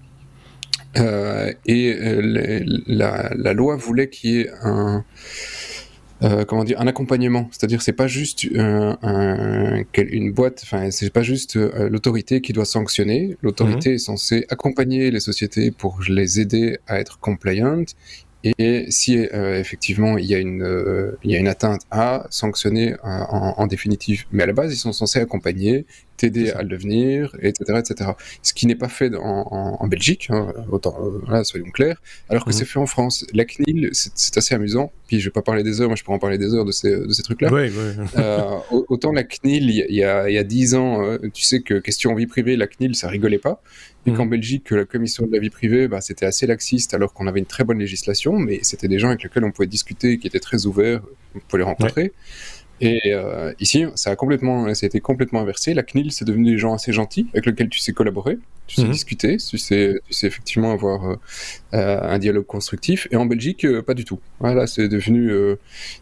[0.98, 1.96] Euh, et
[2.88, 5.04] la, loi voulait qu'il y ait un,
[6.48, 7.48] comment dire, un accompagnement.
[7.52, 13.38] C'est-à-dire, c'est pas juste une boîte, enfin, c'est pas juste l'autorité qui doit sanctionner.
[13.41, 13.96] L'autorité mhm.
[13.96, 17.84] est censée accompagner les sociétés pour les aider à être compliant
[18.58, 22.28] et si euh, effectivement il y, a une, euh, il y a une atteinte à
[22.30, 24.26] sanctionner en, en, définitive.
[24.32, 25.86] Mais à la base, ils sont censés accompagner,
[26.18, 28.12] t'aider à le devenir, etc., etc.
[28.42, 30.98] Ce qui n'est pas fait en, en, Belgique, hein, autant,
[31.30, 32.56] euh, soyons clairs, alors que mhm.
[32.56, 33.26] c'est fait en France.
[33.34, 34.92] La CNIL, c'est assez amusant.
[35.08, 36.72] Puis je vais pas parler des heures, moi je pourrais en parler des heures de
[36.72, 37.50] ces, de ces trucs-là.
[37.52, 37.72] Oui,
[38.18, 41.62] euh, autant la CNIL, il y a, il y a 10 ans, euh, tu sais
[41.62, 43.62] que question vie privée, la CNIL, ça rigolait pas.
[44.08, 44.32] Et qu'en mhm.
[44.32, 47.46] Belgique, la commission de la vie privée, bah, c'était assez laxiste alors qu'on avait une
[47.46, 50.65] très bonne législation, mais c'était des gens avec lesquels on pouvait discuter, qui étaient très
[50.65, 51.02] ouverts,
[51.36, 52.13] on pouvait les rencontrer.
[52.80, 55.74] Et euh, ici, ça a complètement, ça a été complètement inversé.
[55.74, 58.38] La CNIL, c'est devenu des gens assez gentils avec lesquels tu sais collaborer,
[58.68, 58.92] tu sais mhm.
[58.92, 61.16] discuter, tu sais, tu sais effectivement avoir euh,
[61.74, 63.08] euh, un dialogue constructif.
[63.12, 64.20] Et en Belgique, pas du tout.
[64.40, 65.32] Voilà, c'est devenu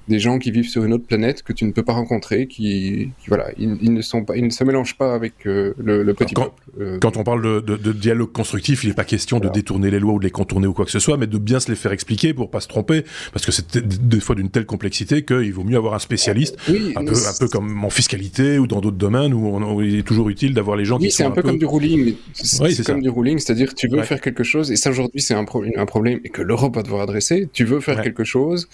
[0.08, 3.12] des gens qui vivent sur une autre planète que tu ne peux pas rencontrer, qui,
[3.28, 5.74] voilà, ils, ne sont pas, ils ne se mélangent pas avec le,
[6.14, 7.00] petit peuple.
[7.00, 10.14] Quand on parle de, de, dialogue constructif, il n'est pas question de détourner les lois
[10.14, 11.92] ou de les contourner ou quoi que ce soit, mais de bien se les faire
[11.92, 15.64] expliquer pour pas se tromper, parce que c'est des fois d'une telle complexité qu'il vaut
[15.64, 16.58] mieux avoir un spécialiste
[16.96, 20.30] un, peu, un peu comme en fiscalité ou dans d'autres domaines où, il est toujours
[20.30, 21.18] utile d'avoir les gens qui sont.
[21.18, 22.16] c'est un, peu, comme du ruling.
[22.56, 25.46] C'est comme du ruling, c'est-à-dire tu veux faire quelque chose, et ça aujourd'hui c'est un,
[25.78, 27.50] un, problème et que l'Europe va devoir adresser.
[27.54, 28.68] Tu veux faire quelque chose,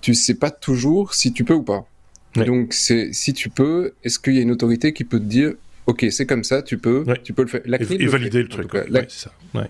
[0.00, 1.86] tu sais pas toujours si tu peux ou pas.
[2.34, 5.54] Donc c'est si tu peux, est-ce qu'il y a une autorité qui peut te dire
[5.86, 7.62] Ok, c'est comme ça, tu peux, tu peux le faire.
[7.64, 8.72] La CNIL et, valider le, truc.
[8.74, 9.02] la,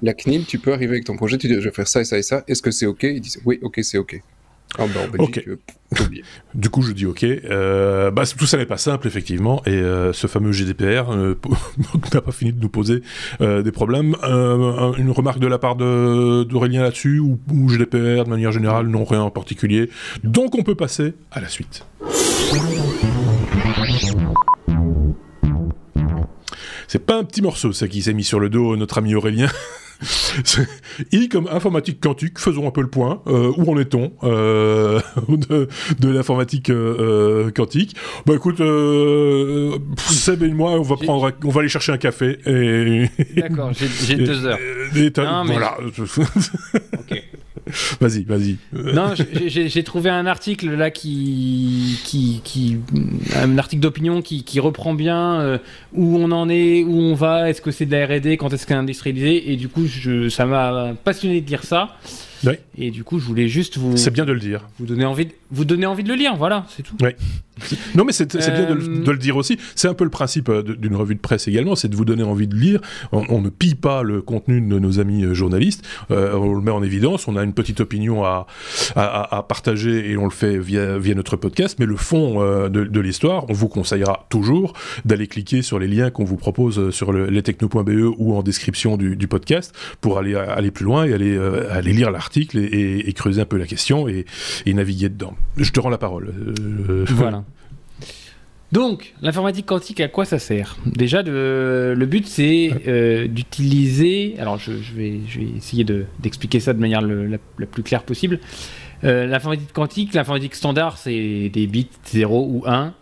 [0.02, 2.04] la, CNIL, tu peux arriver avec ton projet, tu dis je vais faire ça et
[2.04, 2.44] ça et ça.
[2.46, 3.04] Est-ce que c'est ok?
[3.04, 4.20] Ils disent oui, ok, c'est ok.
[4.78, 5.44] Ah bah, ok.
[5.48, 5.56] Euh,
[6.54, 7.24] du coup, je dis ok.
[7.24, 11.12] Euh, bah, tout ça n'est pas simple, effectivement, et euh, ce fameux GDPR
[12.14, 13.02] n'a pas fini de nous poser
[13.40, 14.16] des problèmes.
[14.22, 19.22] une remarque de la part d'Aurélien là-dessus, ou, ou, GDPR de manière générale, non rien
[19.22, 19.90] en particulier.
[20.24, 21.84] Donc, on peut passer à la suite.
[26.88, 29.48] C'est pas un petit morceau, ça, qui s'est mis sur le dos notre ami Aurélien.
[31.12, 33.22] I comme informatique quantique, faisons un peu le point.
[33.26, 38.58] Euh, où en est-on euh, de, de l'informatique euh, quantique Bah écoute,
[39.98, 42.38] Seb et moi, on va prendre, on va aller chercher un café.
[42.46, 43.10] Et...
[43.36, 44.58] D'accord, j'ai deux heures.
[45.44, 45.78] voilà.
[46.98, 47.19] ok.
[48.00, 48.56] vas-y, vas-y.
[48.72, 49.14] Non,
[49.46, 52.78] j'ai trouvé un article là qui, qui, qui
[53.36, 55.58] un article d'opinion qui, qui, reprend bien euh,
[55.92, 58.66] où on en est, où on va, est-ce que c'est de la R&D, quand est-ce
[58.66, 61.96] qu'elle est industrialisé, et du coup, je, ça m'a passionné de dire ça.
[62.76, 63.96] Et du coup, je voulais juste vous.
[63.96, 64.68] C'est bien de le dire.
[64.78, 66.96] Vous donner envie, de, vous donner envie de le lire, voilà, c'est tout.
[67.00, 67.10] Oui.
[67.94, 69.58] Non, mais c'est bien de, le dire aussi.
[69.74, 72.22] C'est un peu le principe euh, d'une revue de presse également, c'est de vous donner
[72.22, 72.80] envie de lire.
[73.12, 75.84] On, ne pille pas le contenu de nos amis euh, journalistes.
[76.10, 77.28] Euh, on le met en évidence.
[77.28, 78.46] On a une petite opinion à,
[78.96, 81.78] à, partager et on le fait via, via notre podcast.
[81.78, 86.10] Mais le fond de, de l'histoire, on vous conseillera toujours d'aller cliquer sur les liens
[86.10, 90.70] qu'on vous propose sur le, lestechno.be ou en description du, du, podcast pour aller, aller
[90.70, 91.38] plus loin et aller,
[91.70, 94.24] aller lire l'article et, creuser un peu la question et,
[94.66, 95.34] naviguer dedans.
[95.56, 96.32] Je te rends la parole.
[96.88, 97.44] Euh, voilà.
[98.72, 100.76] Donc, l'informatique quantique, à quoi ça sert?
[100.86, 104.36] Déjà, le but, c'est euh, d'utiliser...
[104.38, 105.20] Alors, je, vais,
[105.56, 108.38] essayer d'expliquer ça de manière la, plus claire possible.
[109.02, 112.94] Euh, l'informatique quantique, l'informatique standard, c'est des bits 0 ou 1.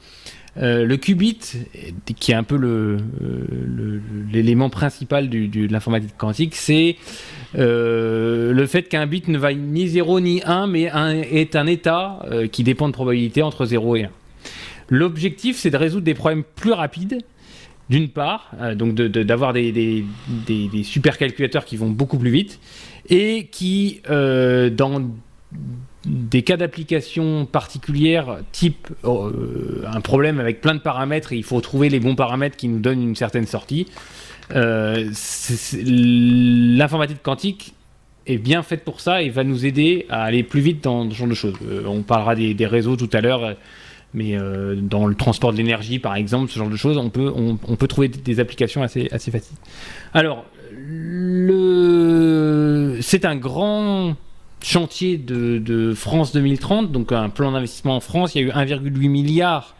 [0.56, 1.38] le qubit,
[2.18, 2.56] qui est un peu
[4.32, 6.96] l'élément principal de l'informatique quantique, c'est
[7.56, 10.90] euh, le fait qu'un bit ne vaille ni 0 ni 1, mais
[11.30, 14.10] est un état euh, qui dépend de probabilité entre 0 et 1.
[14.88, 17.18] L'objectif, c'est de résoudre des problèmes plus rapides,
[17.90, 20.04] d'une part, euh, donc d'avoir des, des,
[20.46, 22.60] des, supercalculateurs qui vont beaucoup plus vite,
[23.08, 25.10] et qui, dans
[26.04, 31.88] des cas d'application particulière, type un problème avec plein de paramètres, et il faut trouver
[31.88, 33.86] les bons paramètres qui nous donnent une certaine sortie,
[34.54, 35.10] euh,
[35.74, 37.74] l'informatique quantique
[38.26, 41.14] est bien faite pour ça et va nous aider à aller plus vite dans ce
[41.14, 41.54] genre de choses.
[41.66, 43.56] Euh, on parlera des, réseaux tout à l'heure,
[44.14, 47.30] mais euh, dans le transport de l'énergie, par exemple, ce genre de choses, on peut,
[47.34, 49.56] on, peut trouver des applications assez, assez faciles.
[50.14, 51.58] Alors, le...
[53.00, 54.16] c'est un grand
[54.62, 58.34] chantier de, de, France 2030, donc un plan d'investissement en France.
[58.34, 59.76] Il y a eu 1,8 milliard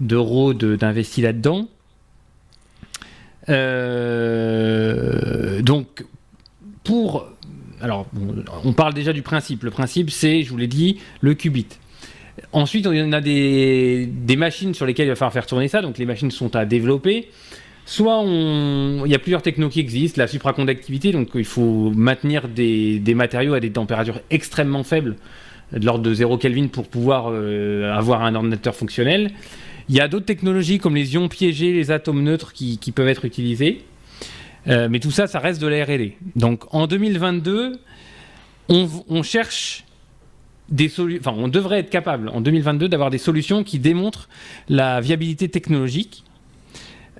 [0.00, 1.68] d'euros d'investis là-dedans.
[3.48, 4.80] Euh,
[5.62, 6.04] donc,
[6.84, 7.26] pour.
[7.80, 8.06] Alors,
[8.64, 9.64] on parle déjà du principe.
[9.64, 11.66] Le principe, c'est, je vous l'ai dit, le qubit.
[12.52, 15.82] Ensuite, on a des, machines sur lesquelles il va falloir faire tourner ça.
[15.82, 17.28] Donc, les machines sont à développer.
[17.86, 23.00] Soit il y a plusieurs technos qui existent, la supraconductivité, donc il faut maintenir des,
[23.00, 25.16] des, matériaux à des températures extrêmement faibles,
[25.72, 29.30] de l'ordre de 0 Kelvin, pour pouvoir euh, avoir un ordinateur fonctionnel.
[29.88, 33.24] Il y a d'autres technologies comme les ions piégés, les atomes neutres qui, peuvent être
[33.24, 33.82] utilisés.
[34.68, 36.16] Euh, mais tout ça, ça reste de la R&D.
[36.36, 37.72] Donc en 2022,
[38.68, 39.84] on, cherche
[40.70, 44.28] des solutions, enfin on devrait être capable en 2022 d'avoir des solutions qui démontrent
[44.68, 46.24] la viabilité technologique.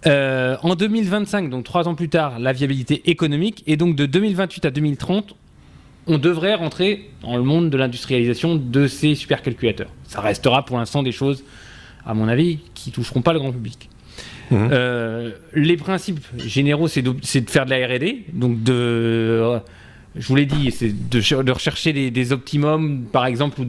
[0.07, 3.63] Euh, en 2025, donc trois ans plus tard, la viabilité économique.
[3.67, 5.37] Et donc de 2028 à 2030,
[6.07, 9.91] on devrait rentrer dans le monde de l'industrialisation de ces supercalculateurs.
[10.05, 11.45] Ça restera pour l'instant des choses
[12.05, 13.89] à mon avis, qui toucheront pas le grand public.
[14.51, 14.69] Mhm.
[14.73, 17.15] Euh, les principes généraux, c'est de,
[17.49, 19.61] faire de la R&D, donc de,
[20.17, 23.61] je vous l'ai dit, c'est de, rechercher des, optimums, par exemple,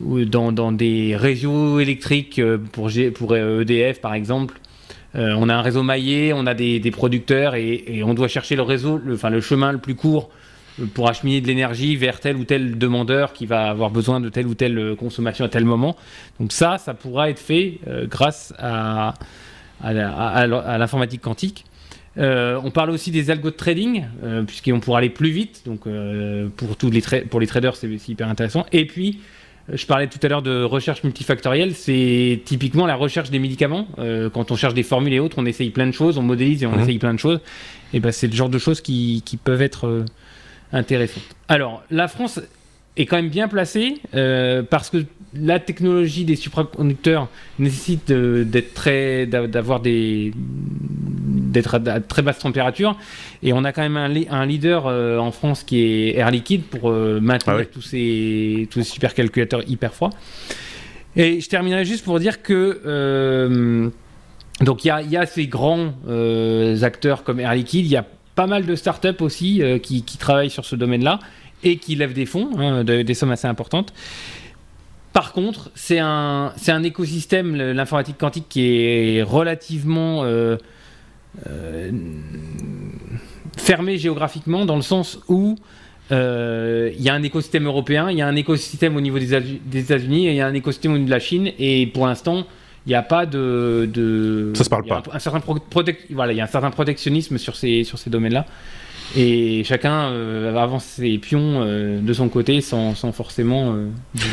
[0.00, 4.60] ou dans, des réseaux électriques euh, pour, EDF, par exemple.
[5.16, 8.62] Euh, on a un réseau maillé, on a des, producteurs et, on doit chercher le
[8.62, 10.30] réseau, enfin le chemin le plus court
[10.92, 14.46] pour acheminer de l'énergie vers tel ou tel demandeur qui va avoir besoin de telle
[14.46, 15.96] ou telle euh, consommation à tel moment.
[16.40, 19.14] Donc ça, ça pourra être fait euh, grâce à,
[19.82, 21.64] l'informatique quantique.
[22.16, 24.04] Euh, on parle aussi des algos de trading,
[24.46, 25.62] puisqu'on pourra aller plus vite.
[25.66, 25.84] Donc
[26.56, 28.66] pour, tous les pour les traders, c'est hyper intéressant.
[28.72, 29.20] Et puis,
[29.72, 31.74] je parlais tout à l'heure de recherche multifactorielle.
[31.74, 33.88] C'est typiquement la recherche des médicaments.
[34.32, 36.66] quand on cherche des formules et autres, on essaye plein de choses, on modélise et
[36.66, 36.80] on mmh.
[36.80, 37.40] essaye plein de choses.
[37.92, 40.04] Et ben, c'est le genre de choses qui, qui peuvent être
[40.72, 41.24] intéressante.
[41.48, 42.40] Alors, la France
[42.96, 45.04] est quand même bien placée euh, parce que
[45.36, 52.96] la technologie des supraconducteurs nécessite d'être très, d'avoir des, d'être à, très basse température
[53.42, 56.90] et on a quand même un, leader euh, en France qui est Air Liquide pour
[56.90, 60.10] euh, maintenir ah tous ces tous ces supercalculateurs hyper froids.
[61.16, 63.90] Et je terminerai juste pour dire que
[64.60, 65.94] donc il y, y a, ces grands
[66.82, 70.50] acteurs comme Air Liquide, il y a pas mal de startups aussi euh, qui, travaillent
[70.50, 71.18] sur ce domaine-là
[71.62, 73.92] et qui lèvent des fonds, hein, des sommes assez importantes.
[75.14, 80.56] Par contre, c'est un, c'est un écosystème, l'informatique quantique, qui est relativement euh,
[81.46, 81.90] euh,
[83.56, 85.56] fermé géographiquement, dans le sens où
[86.10, 89.80] il y a un écosystème européen, il y a un écosystème au niveau des, des
[89.80, 91.50] États-Unis il y a un écosystème au niveau de la Chine.
[91.58, 92.46] Et pour l'instant,
[92.86, 95.02] il n'y a pas de, Ça se parle pas.
[95.12, 95.40] Un, certain
[96.10, 98.46] voilà, il y a un certain protectionnisme sur ces, sur ces domaines-là.
[99.16, 100.12] Et chacun
[100.56, 103.76] avance ses pions de son côté sans, sans forcément.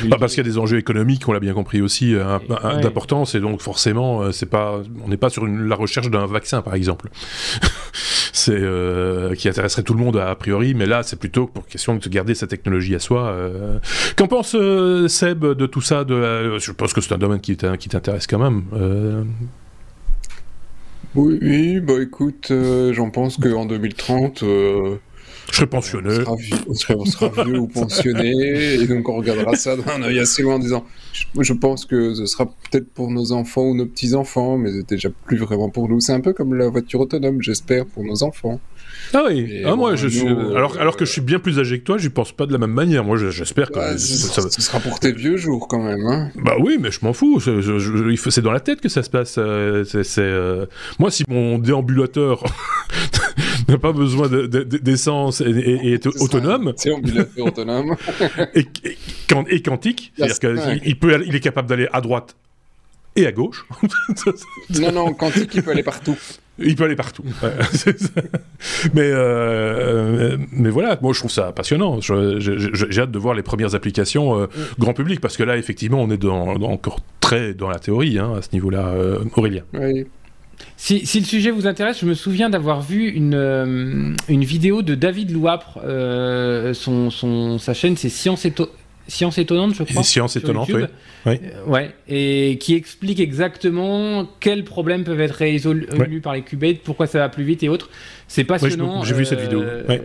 [0.06, 2.16] Bah, parce qu'il y a des enjeux économiques, on l'a bien compris aussi,
[2.82, 6.76] d'importance, et donc forcément, c'est pas, on n'est pas sur la recherche d'un vaccin, par
[6.76, 7.10] exemple.
[8.34, 8.62] c'est
[9.38, 12.36] qui intéresserait tout le monde a priori, mais là, c'est plutôt pour question de garder
[12.36, 13.36] sa technologie à soi.
[14.16, 14.56] Qu'en pense
[15.08, 18.64] Seb de tout ça de Je pense que c'est un domaine qui t'intéresse quand même.
[21.16, 24.96] Oui, bah écoute, euh, j'en pense qu'en 2030, euh,
[25.50, 26.20] je serai pensionné.
[26.68, 30.60] On sera, vieux, ou pensionné, et donc on regardera ça d'un œil assez loin en
[30.60, 30.86] disant
[31.38, 35.38] je, pense que ce sera peut-être pour nos enfants ou nos petits-enfants, mais déjà plus
[35.38, 36.00] vraiment pour nous.
[36.00, 38.62] C'est un peu comme la voiture autonome, j'espère, pour nos enfants.
[39.14, 40.28] Ah oui, ah, moi je suis.
[40.28, 42.58] alors, alors que je suis bien plus âgé que toi, j'y pense pas de la
[42.58, 43.04] même manière.
[43.04, 43.76] Moi j'espère que.
[43.76, 46.06] Bah, ça, sera pour tes vieux jours quand même.
[46.06, 46.32] Hein.
[46.36, 47.40] Bah oui, mais je m'en fous.
[47.40, 49.36] C'est dans la tête que ça se passe.
[49.38, 50.66] Euh, c'est, euh,
[51.00, 52.44] Moi, si mon déambulateur
[53.68, 56.74] n'a pas besoin d'essence et, est autonome.
[56.84, 57.96] Déambulateur autonome.
[58.56, 58.66] et,
[59.50, 60.98] et, quantique, c'est-à-dire qu'il
[61.28, 62.36] il est capable d'aller à droite
[63.16, 63.66] et à gauche.
[64.80, 66.18] non, non, quantique, il peut aller partout.
[66.60, 67.24] Il peut aller partout.
[68.94, 72.00] mais, euh, mais voilà, moi je trouve ça passionnant.
[72.02, 74.48] J'ai hâte de voir les premières applications euh,
[74.78, 78.34] grand public parce que là, effectivement, on est dans, encore très dans la théorie hein,
[78.38, 79.64] à ce niveau-là, euh, Aurélien.
[80.78, 84.94] Si, si, le sujet vous intéresse, je me souviens d'avoir vu une, une vidéo de
[84.94, 85.80] David Louapre.
[86.74, 88.54] son, son, sa chaîne, c'est Science et,
[89.12, 90.04] Science étonnante, je crois.
[90.04, 90.84] Science étonnante, oui.
[91.28, 91.36] Euh,
[91.68, 97.20] ouais, et qui explique exactement quels problèmes peuvent être résolus par les qubits, pourquoi ça
[97.20, 97.90] va plus vite et autres.
[98.30, 99.04] C'est passionnant.
[99.04, 99.62] J'ai vu cette vidéo.
[99.62, 100.00] Euh,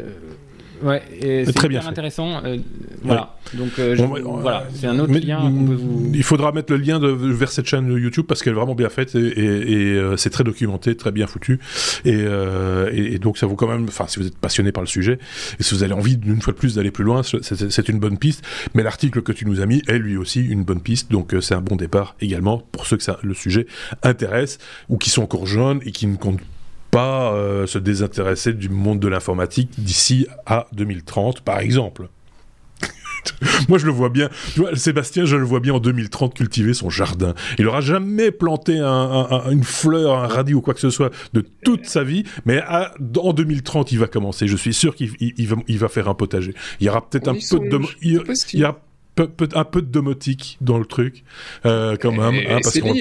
[0.82, 1.02] Ouais,
[1.44, 2.44] c'est très bien intéressant.
[2.44, 2.58] Euh,
[3.02, 3.36] voilà.
[3.54, 6.10] Donc euh, voilà, c'est un autre lien peut vous.
[6.14, 8.88] Il faudra mettre le lien de, vers cette chaîne YouTube parce qu'elle est vraiment bien
[8.88, 11.60] faite et, euh, c'est très documenté, très bien foutu.
[12.04, 13.84] Et, donc ça vaut quand même.
[13.84, 15.18] Enfin, si vous êtes passionné par le sujet
[15.58, 18.18] et si vous avez envie d'une fois de plus d'aller plus loin, c'est une bonne
[18.18, 18.44] piste.
[18.74, 21.10] Mais l'article que tu nous as mis est lui aussi une bonne piste.
[21.10, 23.66] Donc c'est un bon départ également pour ceux que ça, le sujet
[24.02, 24.58] intéresse
[24.88, 26.40] ou qui sont encore jeunes et qui ne comptent
[26.96, 32.09] pas euh, se désintéresser du monde de l'informatique d'ici à 2030, par exemple.
[33.68, 34.30] Moi, je le vois bien.
[34.54, 37.35] Tu vois, Sébastien, je le vois bien en 2030 cultiver son jardin.
[37.59, 41.85] Il n'aura jamais planté une fleur, un radis ou quoi que ce soit de toute
[41.85, 42.62] sa vie, mais
[43.18, 44.46] en 2030, il va commencer.
[44.46, 46.54] Je suis sûr qu'il va, il va, faire un potager.
[46.80, 47.78] Il y aura peut-être un peu de.
[48.00, 48.22] Il,
[48.54, 48.64] il y
[49.22, 51.24] a un peu de domotique dans le truc,
[51.64, 52.35] euh, quand même.
[52.48, 52.94] Hein, parce qu'on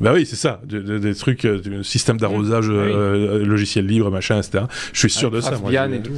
[0.00, 4.64] Bah oui, c'est ça, des, trucs, euh, du système d'arrosage euh, logiciel libre, machin, etc.
[4.92, 5.58] Je suis sûr de ça.
[5.58, 6.12] Moi, et tout.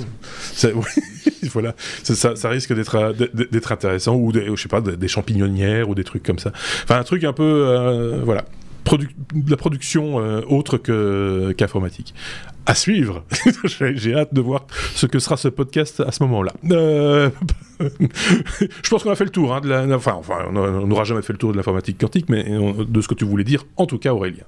[1.52, 5.94] voilà, ça, ça, risque d'être d'être intéressant ou des, je sais pas, des champignonnières ou
[5.94, 6.52] des trucs comme ça.
[6.82, 8.44] Enfin, un truc un peu, voilà,
[8.92, 10.16] de la production
[10.50, 12.14] autre que qu'informatique
[12.66, 13.24] à suivre.
[13.94, 16.52] J'ai hâte de voir ce que sera ce podcast à ce moment-là.
[16.70, 17.30] Euh,
[17.80, 19.54] je pense qu'on a fait le tour.
[19.54, 19.86] Hein, de la...
[19.96, 23.24] enfin, on n'aura jamais fait le tour de l'informatique quantique, mais de ce que tu
[23.24, 24.44] voulais dire, en tout cas, Aurélien.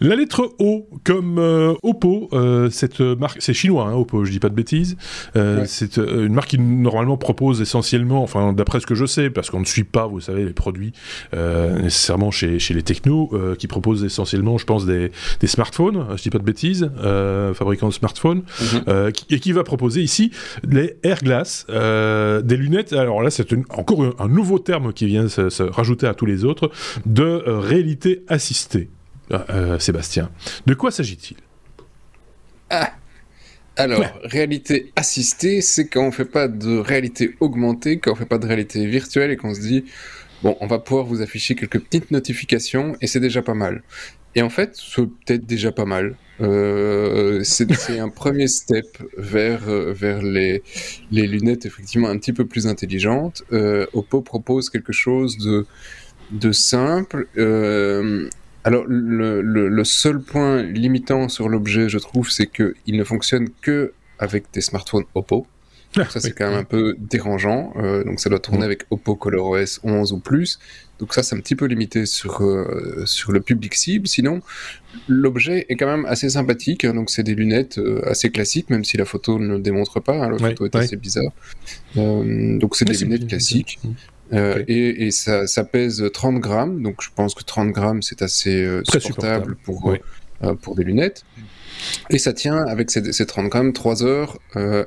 [0.00, 4.38] La lettre O comme euh, Oppo, euh, cette marque, c'est chinois, hein, Oppo, je dis
[4.38, 4.96] pas de bêtises.
[5.36, 9.50] Euh, c'est une marque qui normalement propose essentiellement, enfin d'après ce que je sais, parce
[9.50, 10.92] qu'on ne suit pas, vous savez, les produits
[11.32, 16.30] nécessairement chez, chez les technos, qui proposent essentiellement, je pense, des, des smartphones, je dis
[16.30, 16.90] pas de bêtises,
[17.54, 19.12] fabricants de smartphones, mhm.
[19.30, 20.30] et qui va proposer ici
[20.68, 22.92] les Airglass, des lunettes.
[22.92, 26.70] Alors là, c'est encore un, nouveau terme qui vient se rajouter à tous les autres
[27.06, 28.88] de réalité assistée.
[29.32, 30.30] Ah, euh, Sébastien.
[30.66, 31.38] De quoi s'agit-il?
[32.68, 32.92] Ah.
[33.76, 38.36] Alors, réalité assistée, c'est quand on fait pas de réalité augmentée, quand on fait pas
[38.36, 39.86] de réalité virtuelle et qu'on se dit,
[40.42, 43.82] bon, on va pouvoir vous afficher quelques petites notifications et c'est déjà pas mal.
[44.34, 46.16] Et en fait, c'est peut-être déjà pas mal.
[46.42, 47.66] Euh, c'est
[47.98, 50.62] un premier step vers, euh, vers les,
[51.10, 53.42] les lunettes effectivement un petit peu plus intelligentes.
[53.94, 55.66] Oppo propose quelque chose de,
[56.30, 57.26] de simple
[58.64, 64.44] alors, le, seul point limitant sur l'objet, je trouve, c'est qu'il ne fonctionne que avec
[64.52, 65.46] des smartphones Oppo.
[65.96, 67.74] Ah, ça, c'est quand même un peu dérangeant.
[67.76, 70.58] Euh, donc, ça doit tourner avec Oppo ColorOS 11 ou plus.
[70.98, 74.06] Donc, ça, c'est un petit peu limité sur, euh, sur le public cible.
[74.06, 74.40] Sinon,
[75.06, 76.86] l'objet est quand même assez sympathique.
[76.86, 80.14] donc, c'est des lunettes euh, assez classiques, même si la photo ne le démontre pas.
[80.14, 81.32] Hein, la photo est assez bizarre.
[81.94, 83.78] donc, c'est des lunettes classiques.
[84.32, 88.82] Euh, et, ça, pèse 30 grammes, donc je pense que 30 grammes c'est assez euh,
[88.84, 89.92] supportable, pour,
[90.42, 91.24] euh, pour des lunettes.
[92.10, 94.38] Et ça tient avec ces, 30 grammes 3 heures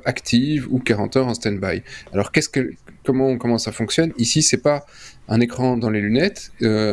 [0.04, 1.82] actives ou 40 heures en stand-by.
[2.12, 2.72] Alors qu'est-ce que,
[3.04, 4.12] comment, comment ça fonctionne?
[4.16, 4.86] Ici, c'est pas
[5.28, 6.52] un écran dans les lunettes,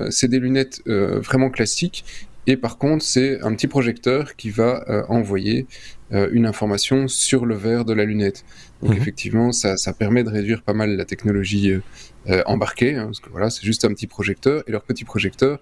[0.09, 2.03] c'est des lunettes vraiment classiques
[2.47, 5.67] Et par contre, c'est un petit projecteur qui va envoyer
[6.11, 8.43] une information sur le verre de la lunette.
[8.83, 9.01] Donc mhm.
[9.01, 11.73] effectivement, ça, ça, permet de réduire pas mal la technologie
[12.45, 15.59] embarquée, hein, parce que voilà, c'est juste un petit projecteur, et leur petit projecteur,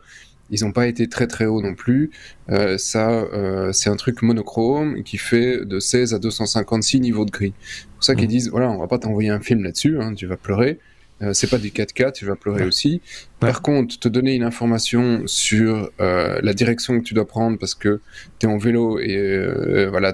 [0.51, 2.11] ils n'ont pas été très très hauts non plus.
[2.49, 7.31] Euh, ça, euh, c'est un truc monochrome qui fait de 16 à 256 niveaux de
[7.31, 7.53] gris.
[7.59, 8.27] C'est pour ça qu'ils mmh.
[8.27, 10.79] disent voilà, on va pas t'envoyer un film là-dessus, hein, tu vas pleurer.
[11.21, 13.01] Euh, c'est pas du 4K, tu vas pleurer aussi.
[13.39, 18.01] Par contre, te donner une information sur la direction que tu dois prendre parce que
[18.39, 20.13] tu es en vélo et voilà,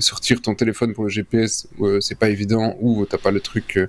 [0.00, 1.68] sortir ton téléphone pour le GPS,
[2.00, 3.80] c'est pas évident ou t'as pas le truc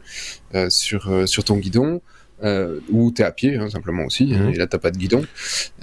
[0.69, 2.01] sur, sur ton guidon.
[2.43, 4.53] Euh, ou tu es à pied, hein, simplement aussi, hein, mhm.
[4.53, 5.23] et là, tu pas de guidon.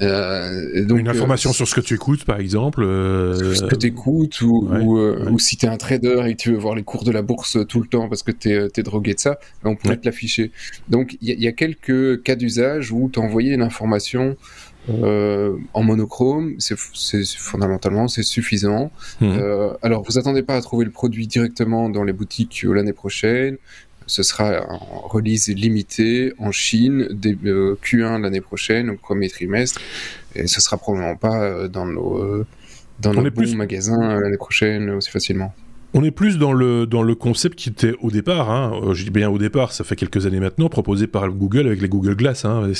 [0.02, 2.82] Euh, donc, Une euh, information sur ce que tu écoutes, par exemple.
[2.82, 6.58] Ce que tu écoutes, ou, ou, si tu es un trader et que tu veux
[6.58, 9.20] voir les cours de la bourse tout le temps parce que tu es, drogué de
[9.20, 10.52] ça, ben, on pourrait te l'afficher.
[10.88, 14.36] Donc, il y, a quelques cas d'usage où tu envoyé une information
[14.88, 16.76] en monochrome, c'est
[17.38, 18.90] fondamentalement c'est suffisant.
[19.20, 19.76] Mhm.
[19.82, 23.56] alors vous attendez pas à trouver le produit directement dans les boutiques l'année prochaine
[24.11, 27.06] ce sera en release limitée en Chine,
[27.44, 29.80] euh, Q1 l'année prochaine, au premier trimestre,
[30.34, 32.46] et ce sera probablement pas euh, dans nos, euh,
[32.98, 35.54] dans nos bons magasins l'année prochaine aussi facilement.
[35.93, 39.03] On est plus dans le, dans le concept qui était au départ, hein, euh, je
[39.03, 42.14] dis bien au départ, ça fait quelques années maintenant, proposé par Google avec les Google
[42.14, 42.45] Glass.
[42.45, 42.70] Hein,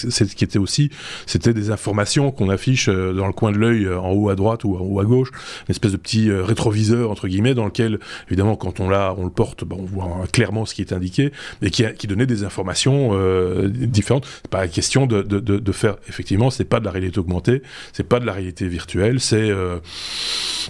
[0.59, 0.91] aussi,
[1.27, 4.37] c'était des informations qu'on affiche euh, dans le coin de l'œil, euh, en haut à
[4.37, 5.31] droite ou en haut à gauche,
[5.67, 7.99] une espèce de petit rétroviseur entre guillemets dans lequel,
[8.29, 11.33] évidemment, quand on l'a, on le porte, ben, on voit clairement ce qui est indiqué
[11.63, 14.27] et qui, donnait des informations euh, différentes.
[14.43, 17.63] C'est pas la question de, de, de, faire, effectivement, c'est pas de la réalité augmentée,
[17.93, 19.51] c'est pas de la réalité virtuelle, c'est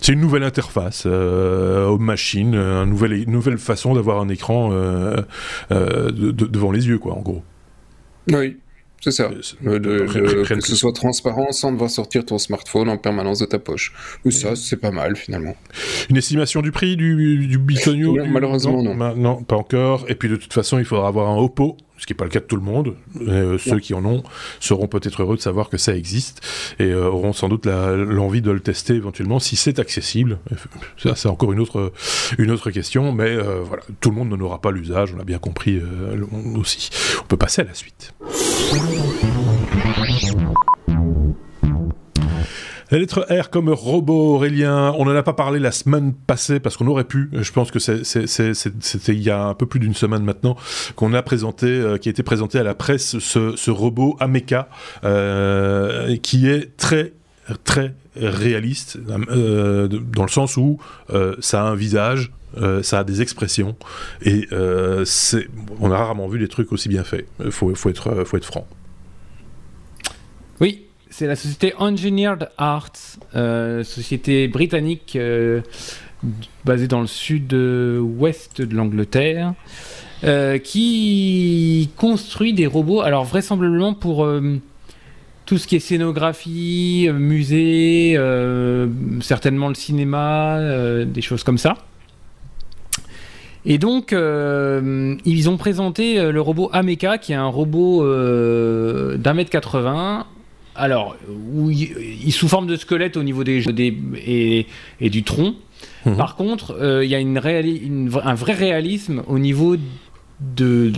[0.09, 5.23] une nouvelle interface aux machines, une nouvelle, nouvelle façon d'avoir un écran euh,
[5.73, 7.43] euh, devant les yeux, quoi, en gros.
[8.31, 8.59] Oui,
[9.01, 9.31] c'est ça.
[9.65, 13.93] que ce soit transparent sans devoir sortir ton smartphone en permanence de ta poche.
[14.25, 15.57] Ou ça, c'est pas mal finalement.
[16.11, 17.59] Une estimation du prix du, du
[18.31, 19.17] Malheureusement, non.
[19.17, 19.43] non.
[19.43, 20.05] pas encore.
[20.09, 22.31] Et puis de toute façon, il faudra avoir un Oppo ce qui n'est pas le
[22.31, 22.95] cas de tout le monde.
[23.21, 24.23] Euh, ceux qui en ont
[24.59, 26.41] seront peut-être heureux de savoir que ça existe
[26.79, 30.39] et euh, auront sans doute l'envie de le tester éventuellement si c'est accessible.
[30.97, 31.93] Ça, c'est encore une autre,
[32.39, 35.25] une autre question, mais euh, voilà, tout le monde n'en aura pas l'usage, on l'a
[35.25, 35.81] bien compris
[36.57, 36.89] aussi.
[37.23, 38.15] On peut passer à la suite.
[42.93, 46.77] La lettre R comme robot, Aurélien, on n'en a pas parlé la semaine passée parce
[46.77, 47.31] qu'on aurait pu.
[47.33, 50.57] Je pense que c'était il y a un peu plus d'une semaine maintenant
[50.97, 54.69] qu'on a présenté, euh, qui a été présenté à la presse, ce, robot Ameca,
[55.05, 57.13] euh, qui est très
[57.63, 60.79] très réaliste euh, dans le sens où
[61.41, 62.33] ça a un visage,
[62.83, 63.77] ça a des expressions
[64.23, 67.27] et on a rarement vu des trucs aussi bien faits.
[67.51, 68.67] Faut, faut être, franc.
[70.61, 72.93] Oui, c'est la société Engineered Arts,
[73.35, 75.61] euh, société britannique euh,
[76.65, 79.55] basée dans le sud-ouest de l'Angleterre,
[80.23, 84.29] euh, qui construit des robots, alors vraisemblablement pour
[85.51, 88.17] tout ce qui est scénographie, musée,
[89.21, 90.61] certainement le cinéma,
[91.05, 91.77] des choses comme ça.
[93.65, 100.25] Et donc, ils ont présenté le robot Ameca, qui est un robot d'un mètre 80
[100.77, 103.61] alors, où il, sous forme de squelette au niveau des,
[104.25, 104.67] et,
[105.01, 105.57] et, du tronc.
[106.07, 106.17] Mhm.
[106.17, 107.37] Par contre, euh, il y a une,
[108.23, 109.77] un vrai réalisme au niveau
[110.41, 110.93] de,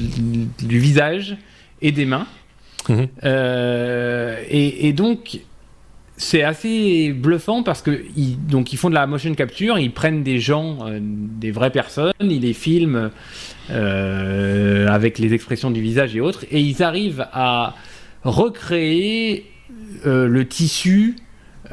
[0.63, 1.39] du visage
[1.81, 2.27] et des mains.
[2.89, 3.09] Mhm.
[3.25, 5.41] Euh, et, donc,
[6.17, 10.23] c'est assez bluffant parce que ils, donc ils font de la motion capture, ils prennent
[10.23, 13.11] des gens, euh, des vraies personnes, ils les filment
[13.69, 17.75] avec les expressions du visage et autres, et ils arrivent à
[18.25, 19.47] recréer
[20.07, 21.17] euh, le tissu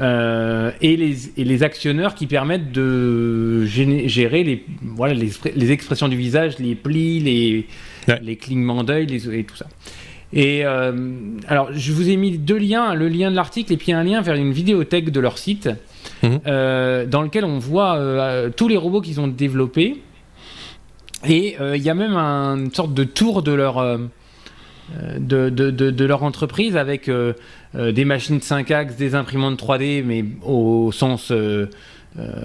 [0.00, 6.58] euh, et, les, les, actionneurs qui permettent de gérer les, voilà, les, expressions du visage,
[6.58, 7.66] les plis, les,
[8.22, 9.66] les clignements d'œil et tout ça.
[10.32, 10.92] Et euh,
[11.48, 14.20] alors, je vous ai mis deux liens, le lien de l'article et puis un lien
[14.20, 15.68] vers une vidéothèque de leur site,
[16.22, 16.40] mhm.
[16.44, 17.98] dans lequel on voit
[18.56, 20.02] tous les robots qu'ils ont développés.
[21.28, 23.98] Et il y a même une sorte de tour de leur
[25.18, 27.32] de, de, de, leur entreprise avec euh,
[27.74, 31.66] euh, des machines 5 axes, des imprimantes 3D, mais au sens euh,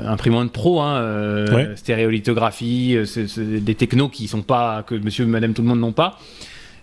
[0.06, 2.98] imprimante pro, hein, stéréolithographie,
[3.38, 6.20] des technos qui sont pas que monsieur et madame tout le monde n'ont pas.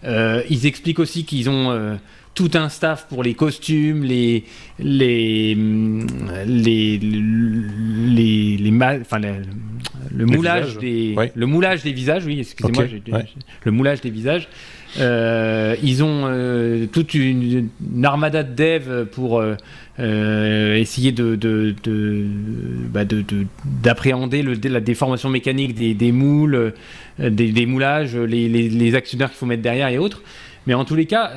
[0.04, 1.98] Ils expliquent aussi qu'ils ont
[2.34, 4.44] tout un staff pour les costumes, les
[4.78, 9.20] les les les, les, enfin,
[10.10, 12.84] le moulage des le moulage des visages, oui, excusez-moi,
[13.64, 14.48] le moulage des visages.
[14.98, 17.70] Euh, ils ont euh, toute une,
[18.04, 19.56] armada de devs pour euh,
[19.98, 21.74] essayer de,
[22.92, 23.04] bah
[23.82, 26.74] d'appréhender la déformation mécanique des, moules,
[27.18, 30.22] des, des, moulages, les, les, actionnaires qu'il faut mettre derrière et autres.
[30.66, 31.32] Mais en tous les cas,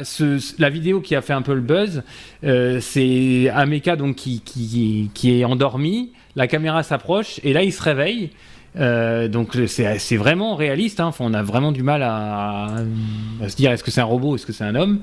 [0.60, 2.04] la vidéo qui a fait un peu le buzz,
[2.44, 8.30] euh, c'est Ameka donc qui, est endormi, la caméra s'approche et là il se réveille.
[8.78, 11.00] Euh, donc c'est vraiment réaliste.
[11.00, 11.12] Hein.
[11.20, 12.84] On a vraiment du mal à
[13.48, 15.02] se dire est-ce que c'est un robot, est-ce que c'est un homme?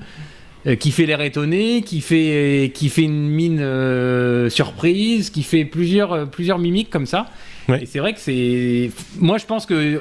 [0.65, 5.65] Euh, qui fait l'air étonné, qui fait, qui fait une mine euh, surprise, qui fait
[5.65, 7.27] plusieurs, plusieurs mimiques comme ça.
[7.69, 7.83] Ouais.
[7.83, 8.93] Et c'est vrai que c'est.
[9.19, 10.01] Moi, je pense que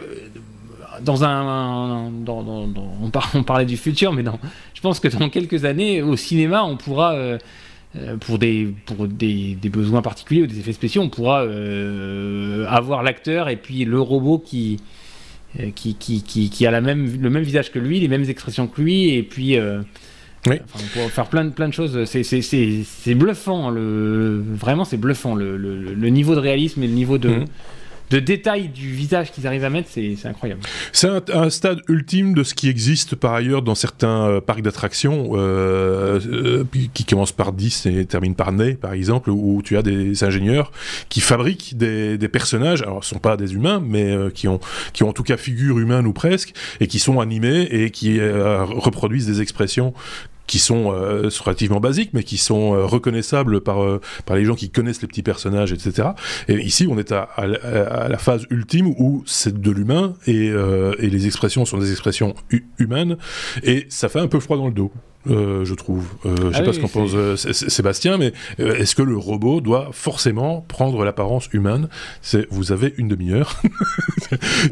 [1.03, 2.69] dans un, dans, dans,
[3.01, 4.39] on, on, parlait du futur, mais non,
[4.73, 7.37] je pense que dans quelques années, au cinéma, on pourra, euh,
[7.95, 12.65] euh, pour, des, pour des, des, besoins particuliers ou des effets spéciaux, on pourra euh,
[12.67, 14.79] avoir l'acteur et puis le robot qui,
[15.75, 18.67] qui, qui, qui, qui, a la même, le même visage que lui, les mêmes expressions
[18.67, 19.57] que lui, et puis.
[20.47, 20.55] Oui.
[20.63, 22.03] Enfin, on pourra faire plein de, plein de choses.
[22.05, 27.17] C'est bluffant, le, vraiment c'est bluffant le, le, le, niveau de réalisme et le niveau
[27.17, 27.45] de, mmh
[28.11, 30.61] de détails du visage qu'ils arrivent à mettre, c'est incroyable.
[30.91, 35.31] C'est un, stade ultime de ce qui existe par ailleurs dans certains euh, parcs d'attractions,
[35.33, 36.63] euh, euh,
[36.93, 40.71] qui commencent par 10 et terminent par nez, par exemple, où tu as des ingénieurs
[41.07, 44.59] qui fabriquent des, personnages, alors ce ne sont pas des humains, mais qui, ont,
[44.93, 48.19] qui ont en tout cas figure humaine ou presque, et qui sont animés et qui
[48.21, 49.93] reproduisent des expressions
[50.47, 54.55] qui sont euh, relativement basiques, mais qui sont euh, reconnaissables par, euh, par les gens
[54.55, 56.09] qui connaissent les petits personnages, etc.
[56.47, 61.09] Et ici, on est à, à, la phase ultime où c'est de l'humain et, et,
[61.09, 62.35] les expressions sont des expressions
[62.77, 63.17] humaines,
[63.63, 64.91] et ça fait un peu froid dans le dos.
[65.29, 66.07] Euh, je trouve.
[66.25, 69.61] Euh, je sais ah pas ce qu'en pense euh, Sébastien, mais est-ce que le robot
[69.61, 71.89] doit forcément prendre l'apparence humaine?
[72.21, 73.61] C'est vous avez une demi-heure.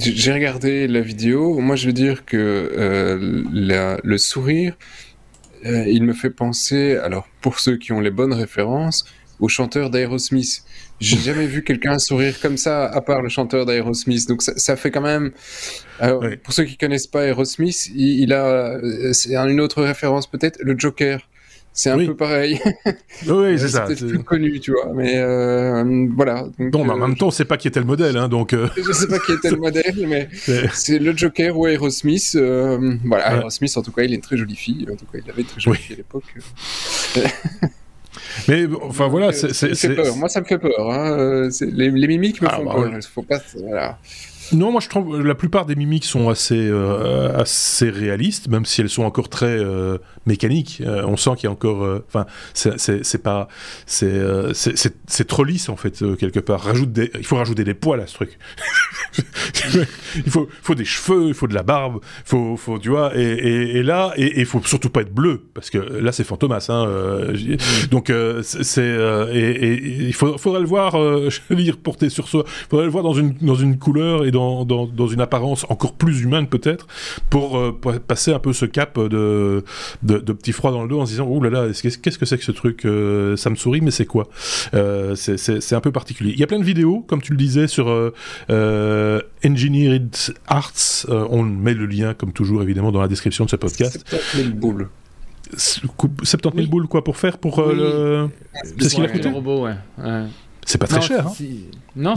[0.00, 1.58] J'ai regardé la vidéo.
[1.60, 4.76] Moi, je veux dire que le sourire,
[5.64, 6.96] il me fait penser.
[6.96, 9.06] Alors, pour ceux qui ont les bonnes références,
[9.40, 10.64] au chanteur d'Aerosmith.
[11.00, 14.28] J'ai jamais vu quelqu'un sourire comme ça, à part le chanteur d'Aerosmith.
[14.28, 15.32] Donc ça, fait quand même.
[16.42, 20.78] Pour ceux qui connaissent pas Aerosmith, il, a euh, c'est une autre référence peut-être, le
[20.78, 21.20] Joker.
[21.76, 22.60] C'est un peu pareil.
[23.26, 23.86] Oui, c'est ça.
[23.88, 24.92] C'est plus connu, tu vois.
[24.94, 26.46] Mais euh, voilà.
[26.58, 28.54] Donc, en euh, même temps, on sait pas qui était le modèle, hein, donc.
[28.54, 30.28] Je sais pas qui était le modèle, mais
[30.72, 32.38] c'est le Joker ou Aerosmith.
[33.04, 34.86] voilà, Aerosmith, en tout cas, il est une très jolie fille.
[34.90, 36.24] En tout cas, il avait une très jolie fille à l'époque.
[38.48, 40.16] Mais enfin voilà, c'est peur.
[40.16, 40.90] Moi, ça me fait peur.
[40.90, 41.18] Hein.
[41.18, 42.92] Euh, les, les, mimiques me ah, font bah peur.
[43.12, 43.40] Faut pas.
[43.58, 43.98] Voilà.
[44.52, 48.80] Non, moi je trouve la plupart des mimiques sont assez, euh, assez réalistes, même si
[48.82, 50.82] elles sont encore très euh, mécaniques.
[50.84, 52.00] Euh, on sent qu'il y a encore.
[52.06, 53.48] Enfin, c'est pas.
[53.86, 56.66] C'est trop lisse en fait, quelque part.
[56.94, 58.38] Il faut rajouter des poils à ce truc.
[60.16, 63.16] il faut, faut des cheveux, il faut de la barbe, faut, faut tu vois.
[63.16, 66.66] Et, là, et il faut surtout pas être bleu, parce que là c'est Fantomas.
[66.68, 66.86] Hein,
[67.90, 68.12] donc,
[68.42, 68.82] c'est.
[69.32, 70.92] Et, il faudrait le voir,
[71.30, 72.44] je dire, porter sur soi.
[72.46, 75.94] Il faudrait le voir dans une, dans une couleur et dans, dans, une apparence encore
[75.94, 76.86] plus humaine peut-être,
[77.30, 77.72] pour, euh,
[78.06, 79.64] passer un peu ce cap de,
[80.18, 82.44] petit froid dans le dos en se disant, oh là là, qu'est-ce que c'est que
[82.44, 84.28] ce truc euh, Ça me sourit, mais c'est quoi?
[84.74, 86.32] Euh, C'est un peu particulier.
[86.32, 87.86] Il y a plein de vidéos, comme tu le disais, sur
[89.44, 91.06] Engineered Arts.
[91.08, 94.04] on met le lien, comme toujours, évidemment, dans la description de ce podcast.
[94.08, 94.88] 70 000 boules.
[95.56, 98.28] 70 000 boules, quoi, pour faire pour le...
[98.78, 99.28] C'est ce qu'il a coûté?
[99.28, 99.74] le robot, ouais.
[100.66, 101.26] C'est pas très cher.
[101.26, 101.32] Hein.
[101.96, 102.14] Non,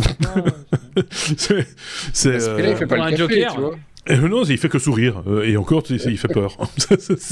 [1.12, 1.68] c'est.
[2.14, 2.50] C'est.
[2.50, 2.70] Euh...
[2.72, 3.76] il fait pas un joker, tu vois.
[4.10, 5.22] Euh, non, il fait que sourire.
[5.28, 6.58] Euh, et encore, il fait peur.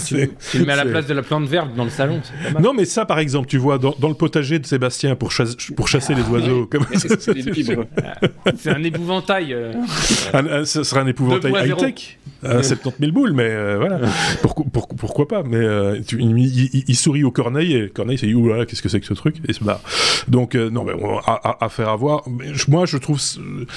[0.07, 0.15] tu,
[0.59, 2.21] le mets à la place de la plante verte dans le salon.
[2.59, 5.32] Non, mais ça, par exemple, tu vois, dans, le potager de Sébastien pour,
[5.76, 6.69] pour chasser les oiseaux.
[8.57, 9.53] c'est un épouvantail.
[9.53, 10.65] Euh.
[10.65, 12.19] ce serait un épouvantail high-tech.
[12.43, 13.99] 70 000 boules, mais voilà.
[14.97, 15.65] pourquoi pas Mais
[15.97, 19.38] il, sourit au Corneille et Corneille c'est là, qu'est-ce que c'est que ce truc?
[19.47, 19.82] Et se barre.
[20.28, 20.93] Donc, non, mais
[21.26, 22.23] à, faire avoir.
[22.67, 23.19] Moi, je trouve.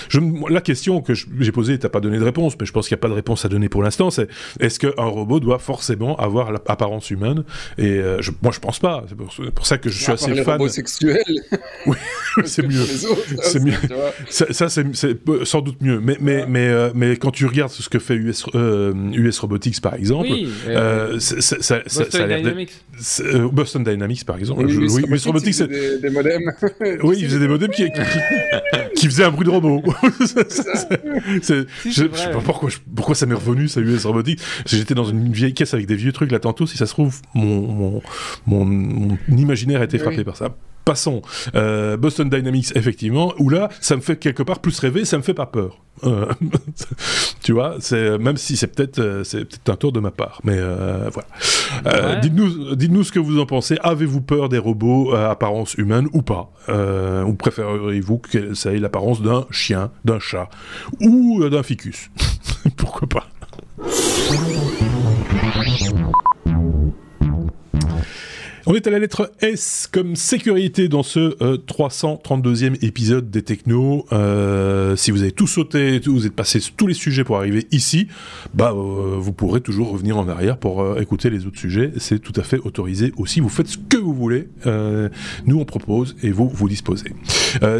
[0.08, 0.20] Je,
[0.50, 3.00] la question que j'ai posée, t'as pas donné de réponse, mais je pense qu'il n'y
[3.00, 4.10] a pas de réponse à donner pour l'instant.
[4.10, 4.28] C'est
[4.60, 7.44] est-ce qu'un robot doit forcément avoir l'apparence humaine?
[7.76, 9.04] Et euh, je, moi, je pense pas.
[9.08, 9.16] C'est
[9.52, 10.68] pour, ça que je suis assez les fan.
[10.68, 11.22] sexuels.
[11.86, 11.96] oui,
[12.44, 12.84] c'est mieux.
[13.42, 13.74] C'est mieux.
[14.28, 14.84] Ça, c'est
[15.44, 16.00] sans doute mieux.
[16.00, 19.80] Mais, mais, mais, euh, mais quand tu regardes ce que fait US, US euh, Robotics,
[19.80, 20.48] par exemple, oui,
[21.18, 22.72] ça, Boston Dynamics.
[23.52, 24.64] Boston Dynamics, par exemple.
[24.64, 26.52] Oui, US, Robotics, c'est des, des, modems.
[27.02, 27.88] oui, il faisait des modems qui,
[28.94, 29.82] qui, faisaient un bruit de robot.
[31.42, 34.40] je, je sais pas pourquoi, pourquoi ça m'est revenu, ça US Robotics?
[34.66, 36.66] J'étais dans une vieille caisse avec des vieux trucs là tantôt.
[36.66, 38.00] Si ça se trouve, mon,
[38.46, 40.56] mon, mon, imaginaire a été frappé par ça.
[40.88, 41.20] Passons.
[41.98, 45.34] Boston Dynamics, effectivement, où là, ça me fait quelque part plus rêver, ça me fait
[45.34, 45.78] pas peur.
[47.42, 50.56] tu vois, c'est même si c'est peut-être c'est peut-être un tour de ma part, mais
[51.12, 52.20] voilà.
[52.20, 53.76] Dites-nous, dites-nous ce que vous en pensez.
[53.82, 56.50] Avez-vous peur des robots à apparence humaine ou pas?
[56.68, 60.48] Ou préféreriez-vous que ça ait l'apparence d'un chien, d'un chat
[61.00, 62.10] ou d'un ficus?
[62.76, 63.26] Pourquoi pas?
[68.70, 74.04] On est à la lettre S comme sécurité dans ce 332e euh, épisode des Technos.
[74.12, 78.08] Euh, si vous avez tout sauté, vous êtes passé tous les sujets pour arriver ici,
[78.52, 81.92] bah euh, vous pourrez toujours revenir en arrière pour écouter les autres sujets.
[81.96, 83.40] C'est tout à fait autorisé aussi.
[83.40, 84.48] Vous faites ce que vous voulez.
[84.66, 87.14] nous on propose et vous vous disposez.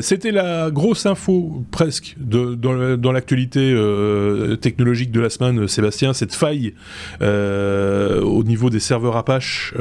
[0.01, 3.74] C'était la grosse info presque de, dans, l'actualité
[4.62, 6.14] technologique de la semaine, Sébastien.
[6.14, 6.72] Cette faille
[7.20, 9.74] au niveau des serveurs Apache.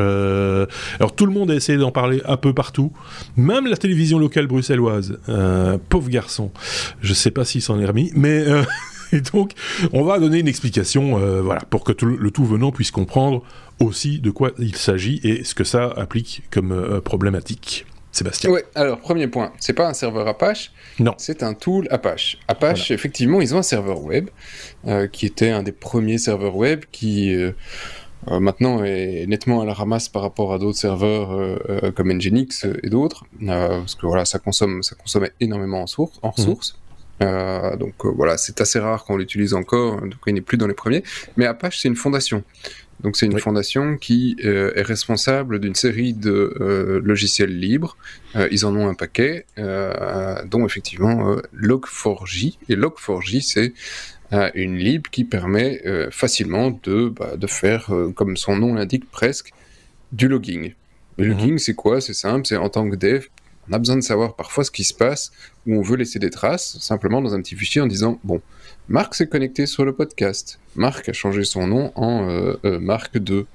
[0.99, 2.91] Alors tout le monde a essayé d'en parler un peu partout,
[3.35, 5.19] même la télévision locale bruxelloise.
[5.29, 6.51] Euh, pauvre garçon,
[7.01, 8.63] je sais pas s'il s'en est remis, mais euh,
[9.11, 9.51] et donc
[9.93, 13.43] on va donner une explication, euh, voilà, pour que le tout venant puisse comprendre
[13.79, 17.85] aussi de quoi il s'agit et ce que ça implique comme problématique.
[18.13, 18.49] Sébastien.
[18.49, 22.39] Oui, alors premier point, c'est pas un serveur Apache, non, c'est un tool Apache.
[22.47, 24.29] Apache, effectivement, ils ont un serveur web
[25.11, 27.51] qui était un des premiers serveurs web qui euh,
[28.25, 32.65] maintenant est nettement à la ramasse par rapport à d'autres serveurs euh, euh, comme Nginx
[32.83, 36.19] et d'autres, parce que voilà, ça consomme, ça consommait énormément en source.
[36.21, 37.77] En mhm.
[37.77, 41.03] donc voilà, c'est assez rare qu'on l'utilise encore, donc il n'est plus dans les premiers.
[41.37, 42.43] Mais Apache, c'est une fondation.
[43.01, 47.95] Donc c'est une fondation qui est responsable d'une série de logiciels libres.
[48.51, 52.57] ils en ont un paquet, dont effectivement Log4j.
[52.69, 53.73] Et Log4j, c'est
[54.31, 59.09] une lib qui permet euh, facilement de, bah, de faire, euh, comme son nom l'indique
[59.09, 59.51] presque,
[60.11, 60.73] du logging.
[61.17, 61.31] Le mhm.
[61.31, 62.01] logging, c'est quoi?
[62.01, 63.25] C'est simple, c'est en tant que dev,
[63.69, 65.31] on a besoin de savoir parfois ce qui se passe,
[65.65, 68.41] ou on veut laisser des traces, simplement dans un petit fichier en disant, bon,
[68.87, 73.45] Marc s'est connecté sur le podcast, Marc a changé son nom en euh, Marc 2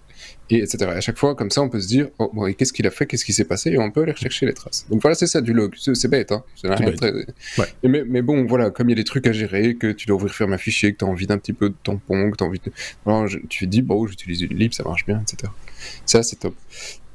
[0.56, 0.90] et etc.
[0.90, 3.06] à chaque fois, comme ça, on peut se dire, oh, bon, qu'est-ce qu'il a fait,
[3.06, 4.86] qu'est-ce qui s'est passé, et on peut aller rechercher les traces.
[4.90, 5.74] Donc voilà, c'est ça du log.
[5.76, 6.42] C'est bête, hein.
[6.62, 7.12] Rien Très...
[7.82, 10.16] Mais, mais, bon, voilà, comme il y a des trucs à gérer, que tu dois
[10.16, 12.44] ouvrir, fermer un fichier, que tu as envie d'un petit peu de tampon, que tu
[12.44, 12.72] as envie de.
[13.06, 15.50] Alors, tu te dis, bon, j'utilise une lib, ça marche bien, etc.
[16.06, 16.54] Ça, c'est top.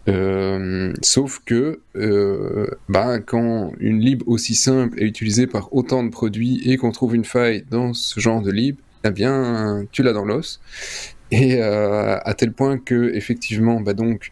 [0.10, 6.10] Euh, sauf que euh, bah, quand une lib aussi simple est utilisée par autant de
[6.10, 10.14] produits et qu'on trouve une faille dans ce genre de lib, eh bien, tu l'as
[10.14, 10.62] dans l'os.
[11.32, 14.32] Et euh, à tel point que, effectivement, bah donc,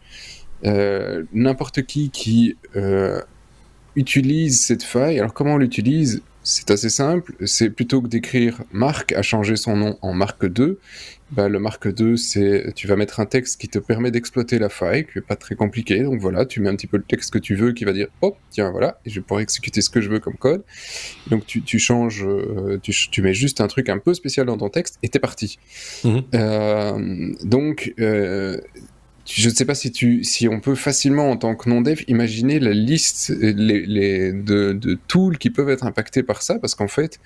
[0.64, 3.20] euh, n'importe qui qui euh,
[3.94, 6.22] utilise cette faille, alors comment l'utilise?
[6.42, 10.78] C'est assez simple, c'est plutôt que d'écrire Marc a changé son nom en Marc 2,
[11.32, 14.68] bah, le marque 2, c'est tu vas mettre un texte qui te permet d'exploiter la
[14.68, 16.02] faille, qui n'est pas très compliqué.
[16.02, 18.06] Donc voilà, tu mets un petit peu le texte que tu veux, qui va dire,
[18.20, 20.62] oh, tiens, voilà, et je pourrais exécuter ce que je veux comme code.
[21.26, 24.56] Donc tu, tu changes, euh, tu, tu, mets juste un truc un peu spécial dans
[24.56, 25.58] ton texte, et t'es parti.
[26.04, 26.22] Mhm.
[26.34, 28.60] Euh, donc, euh,
[29.24, 32.60] je ne sais pas si, tu, si on peut facilement, en tant que non-dev, imaginer
[32.60, 36.86] la liste les, les, de, de tools qui peuvent être impactés par ça, parce qu'en
[36.86, 37.18] fait,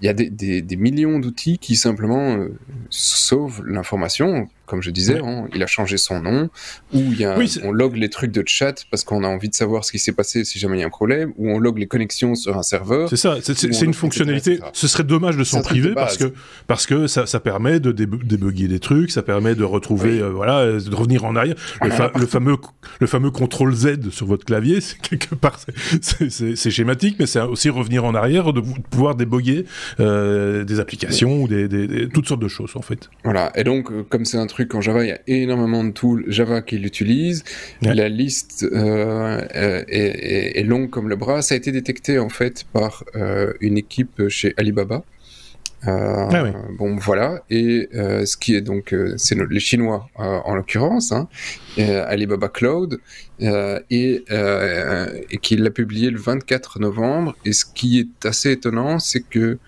[0.00, 5.48] il y a des, millions d'outils qui simplement euh, sauvent l'information comme je disais, hein,
[5.52, 6.48] il a changé son nom,
[6.92, 9.54] ou il y a, on log les trucs de chat parce qu'on a envie de
[9.54, 11.76] savoir ce qui s'est passé si jamais il y a un problème, ou on log
[11.76, 13.08] les connexions sur un serveur.
[13.08, 14.60] C'est ça, c'est une fonctionnalité.
[14.72, 16.32] Ce serait dommage de s'en priver parce que,
[16.68, 20.66] parce que ça, ça permet de débugger des trucs, ça permet de retrouver, euh, voilà,
[20.78, 21.56] de revenir en arrière.
[21.82, 22.56] Le, le, fameux,
[23.00, 25.58] le fameux contrôle Z sur votre clavier, c'est quelque part,
[26.00, 28.60] c'est schématique, mais c'est aussi revenir en arrière, de
[28.90, 29.64] pouvoir déboguer
[29.98, 33.10] euh, des applications ou des, des, toutes sortes de choses en fait.
[33.24, 35.90] Voilà, et donc, euh, comme c'est un truc qu'en Java, il y a énormément de
[35.90, 37.44] tools Java qui l'utilisent.
[37.82, 41.42] La liste euh, est, longue comme le bras.
[41.42, 45.02] Ça a été détecté en fait par euh, une équipe chez Alibaba.
[45.88, 46.44] Euh, ah
[46.78, 47.42] bon, voilà.
[47.48, 51.28] Et ce qui est donc, c'est les Chinois en l'occurrence, hein,
[51.78, 53.00] Alibaba Cloud,
[53.40, 57.34] et, et qui l'a publié le 24 novembre.
[57.44, 59.58] Et ce qui est assez étonnant, c'est que euh,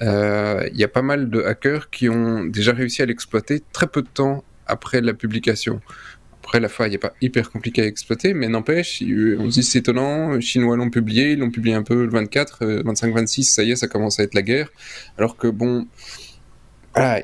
[0.00, 4.02] il y a pas mal de hackers qui ont déjà réussi à l'exploiter très peu
[4.02, 5.80] de temps après la publication.
[6.44, 9.78] Après, la faille n'est pas hyper compliquée à exploiter, mais n'empêche, on se dit c'est
[9.78, 13.62] étonnant, les Chinois l'ont publié, ils l'ont publié un peu le 24, 25-26, euh, ça
[13.62, 14.68] y est, ça commence à être la guerre.
[15.16, 15.86] Alors que bon,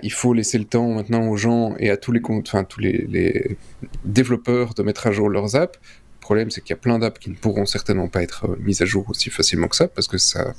[0.03, 3.07] il faut laisser le temps maintenant aux gens et à tous les, enfin, tous les,
[3.11, 3.59] les
[4.07, 5.79] développeurs de mettre à jour leurs apps.
[6.21, 8.57] Le problème, c'est qu'il y a plein d'apps qui ne pourront certainement pas être euh,
[8.61, 10.55] mises à jour aussi facilement que ça, parce que ça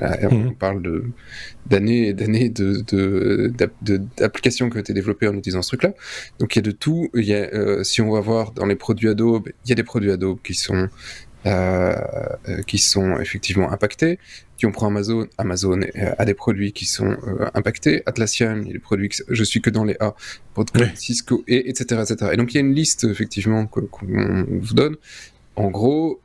[0.00, 0.54] on mhm.
[0.54, 1.04] parle de,
[1.66, 3.52] d'années et d'années de,
[4.16, 5.94] d'applications qui ont été développées en utilisant ce truc-là.
[6.38, 7.10] Donc il y a de tout.
[7.14, 9.74] Il y a, euh, si on va voir dans les produits Adobe, il y a
[9.74, 10.88] des produits Adobe qui sont
[12.66, 14.18] qui sont effectivement impactés.
[14.56, 17.18] Si on prend Amazon, Amazon a des produits qui sont
[17.52, 18.02] impactés.
[18.06, 20.14] Atlassian, il y a des produits que je suis que dans les A,
[20.94, 22.30] Cisco, et etc., etc.
[22.32, 24.96] Et donc il y a une liste effectivement qu'on vous donne.
[25.56, 26.18] En gros,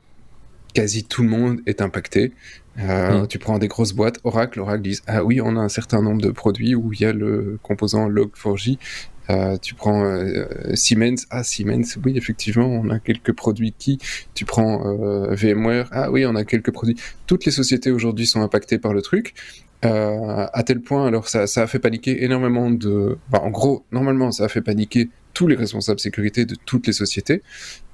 [0.74, 2.32] quasi tout le monde est impacté.
[2.80, 3.26] Euh, mm.
[3.28, 6.22] Tu prends des grosses boîtes, Oracle, Oracle disent Ah oui, on a un certain nombre
[6.22, 8.78] de produits où il y a le composant Log4j.
[9.28, 13.98] Euh, tu prends euh, Siemens, ah Siemens, oui effectivement, on a quelques produits qui.
[14.34, 14.80] Tu prends
[15.30, 16.96] VMware, ah oui, on a quelques produits.
[17.26, 19.34] Toutes les sociétés aujourd'hui sont impactées par le truc.
[19.82, 23.18] À tel point, alors ça, ça a fait paniquer énormément de.
[23.32, 27.42] en gros, normalement, ça a fait paniquer tous les responsables sécurité de toutes les sociétés,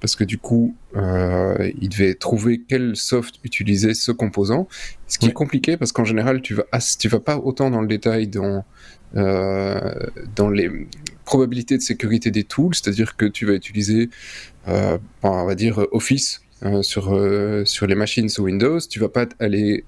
[0.00, 4.68] parce que du coup, euh, ils devaient trouver quel soft utiliser ce composant,
[5.06, 6.64] ce qui est compliqué parce qu'en général, tu vas,
[6.98, 8.64] tu vas pas autant dans le détail dans,
[9.16, 9.94] euh,
[10.34, 10.70] dans les
[11.24, 14.10] probabilités de sécurité des tools, c'est-à-dire que tu vas utiliser,
[14.68, 19.08] euh, on va dire, Office euh, sur, euh, sur les machines sous Windows, tu vas
[19.08, 19.84] pas aller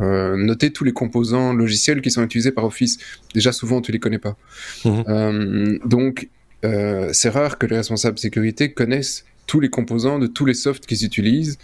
[0.00, 2.98] euh, noter tous les composants logiciels qui sont utilisés par Office.
[3.34, 4.36] Déjà, souvent, tu les connais pas.
[4.84, 5.04] Mhm.
[5.08, 6.28] Euh, donc,
[6.64, 10.86] euh, c'est rare que les responsables sécurité connaissent tous les composants de tous les softs
[10.86, 11.58] qu'ils utilisent.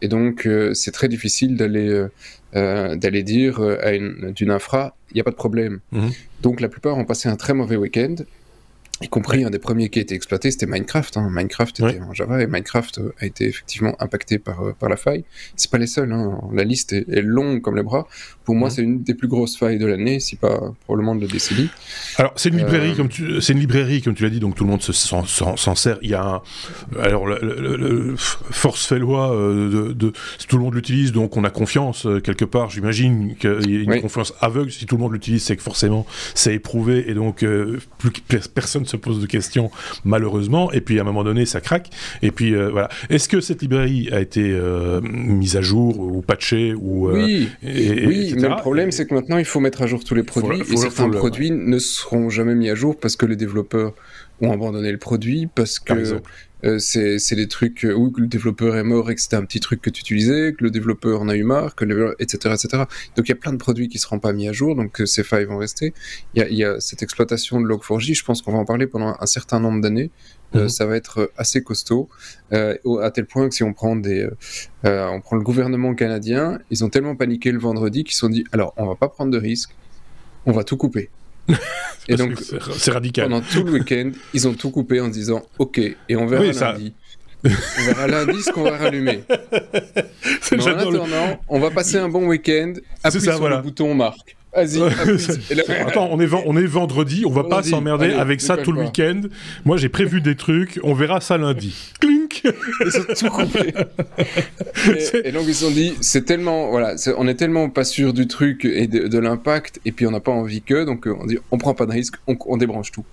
[0.00, 2.06] Et donc, c'est très difficile d'aller
[2.52, 5.80] d'aller dire à une, d'une infra, il n'y a pas de problème.
[5.92, 6.10] Mhm.
[6.42, 8.16] Donc, la plupart ont passé un très mauvais week-end
[9.04, 11.16] y compris un des premiers qui a été exploité, c'était Minecraft.
[11.16, 11.28] Hein.
[11.30, 14.96] Minecraft était en Java et Minecraft euh, a été effectivement impacté par, euh, par la
[14.96, 15.24] faille.
[15.56, 16.40] C'est pas les seuls, hein.
[16.52, 18.06] la liste est, longue comme les bras.
[18.44, 21.26] Pour moi, c'est une des plus grosses failles de l'année, si pas probablement de la
[21.26, 21.68] décennie.
[22.18, 24.54] Alors, c'est une librairie, euh, comme tu, c'est une librairie, comme tu l'as dit, donc
[24.54, 25.98] tout le monde s'en, sert.
[26.02, 26.42] Il y a un,
[27.00, 30.12] alors, le, force fait loi de, de,
[30.48, 32.70] tout le monde l'utilise, donc on a confiance quelque part.
[32.70, 34.70] J'imagine qu'il y a une confiance aveugle.
[34.70, 37.44] Si tout le monde l'utilise, c'est que forcément c'est éprouvé et donc
[37.98, 38.12] plus
[38.54, 39.70] personne se pose de questions,
[40.04, 40.72] malheureusement.
[40.72, 41.90] Et puis à un moment donné, ça craque.
[42.22, 42.88] Et puis euh, voilà.
[43.10, 48.33] Est-ce que cette librairie a été euh, mise à jour ou patchée ou euh, oui
[48.34, 50.60] mais le problème, c'est que maintenant, il faut mettre à jour tous les produits.
[50.60, 53.94] et certains produits ne seront jamais mis à jour parce que les développeurs
[54.40, 56.20] ont abandonné le produit, parce que
[56.64, 59.82] euh, c'est des trucs où le développeur est mort et que c'était un petit truc
[59.82, 62.84] que tu utilisais, que le développeur en a eu marre, que le, etc., etc.
[63.16, 65.06] Donc il y a plein de produits qui seront pas mis à jour, donc euh,
[65.06, 65.92] ces failles vont rester.
[66.34, 68.86] Il y a, y a, cette exploitation de Log4j, je pense qu'on va en parler
[68.86, 70.10] pendant un certain nombre d'années.
[70.54, 70.68] Euh, mhm.
[70.68, 72.08] ça va être assez costaud,
[72.52, 74.28] euh, à tel point que si on prend des,
[74.84, 78.44] on prend le gouvernement canadien, ils ont tellement paniqué le vendredi qu'ils se sont dit,
[78.52, 79.74] alors on va pas prendre de risques,
[80.46, 81.10] on va tout couper.
[82.08, 83.28] et donc, c'est radical.
[83.28, 86.94] Pendant tout le week-end, ils ont tout coupé en disant OK, et on verra lundi.
[87.44, 89.22] on verra lundi ce qu'on va rallumer.
[90.52, 92.74] En attendant, on va passer un bon week-end.
[93.02, 93.56] Appuie sur voilà.
[93.56, 94.36] le bouton marque.
[94.54, 94.80] Vas-y.
[95.86, 99.22] Attends, on est, on est vendredi, on va pas s'emmerder avec ça tout le week-end.
[99.64, 101.74] Moi, j'ai prévu des trucs, on verra ça lundi.
[102.00, 103.26] Clink Ils tout
[105.24, 108.26] et, donc, ils se sont dit, c'est tellement, voilà, on est tellement pas sûr du
[108.26, 111.58] truc et de, l'impact, et puis on n'a pas envie que, donc on dit, on
[111.58, 113.04] prend pas de risque, on, débranche tout.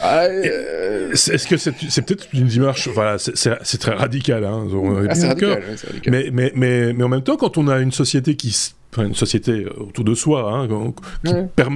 [0.00, 4.66] Ah, euh, Est-ce que c'est peut-être une démarche, voilà, c'est très radical, hein,
[5.08, 5.62] ah, c'est radical,
[6.06, 8.50] Mais, mais, mais, mais en même temps, quand on a une société qui
[8.98, 10.68] une société autour de soi hein,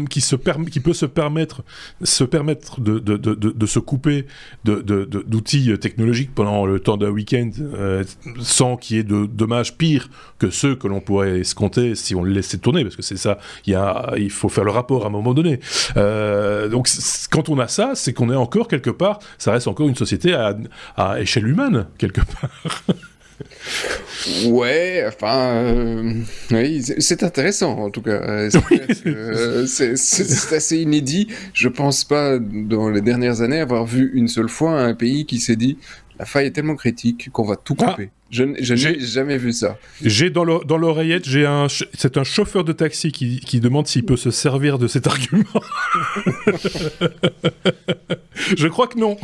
[0.09, 1.63] qui, se qui peut se permettre,
[2.03, 4.27] se permettre de, de, de, de se couper
[4.65, 8.05] d'outils technologiques pendant le temps d'un week-end euh,
[8.41, 10.09] sans qu'il y ait de dommages pires
[10.39, 13.39] que ceux que l'on pourrait escompter si on les laissait tourner, parce que c'est ça,
[13.67, 15.61] il, y a, il faut faire le rapport à un moment donné.
[15.97, 16.89] Euh, donc
[17.31, 20.35] quand on a ça, c'est qu'on est encore quelque part, ça reste encore une société
[20.35, 20.57] à,
[20.97, 22.51] à échelle humaine, quelque part.
[24.47, 26.13] Ouais, enfin, euh,
[26.51, 28.21] oui, c'est intéressant en tout cas.
[28.23, 28.51] Euh,
[29.07, 31.29] euh, c'est assez inédit.
[31.53, 35.39] Je pense pas dans les dernières années avoir vu une seule fois un pays qui
[35.39, 35.79] s'est dit
[36.19, 38.11] la faille est tellement critique qu'on va tout couper.
[38.11, 38.21] Ah.
[38.31, 39.79] Je, n'ai jamais vu ça.
[40.03, 44.17] J'ai dans l'oreillette, j'ai un, c'est un chauffeur de taxi qui, qui demande s'il peut
[44.17, 45.45] se servir de cet argument.
[48.57, 49.17] je crois que non.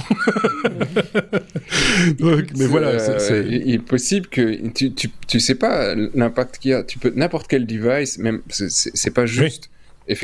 [2.57, 6.75] mais voilà, euh, il est possible que tu, tu, tu sais pas l'impact qu'il y
[6.75, 6.83] a.
[6.83, 9.71] Tu peux n'importe quel device, même c'est pas juste.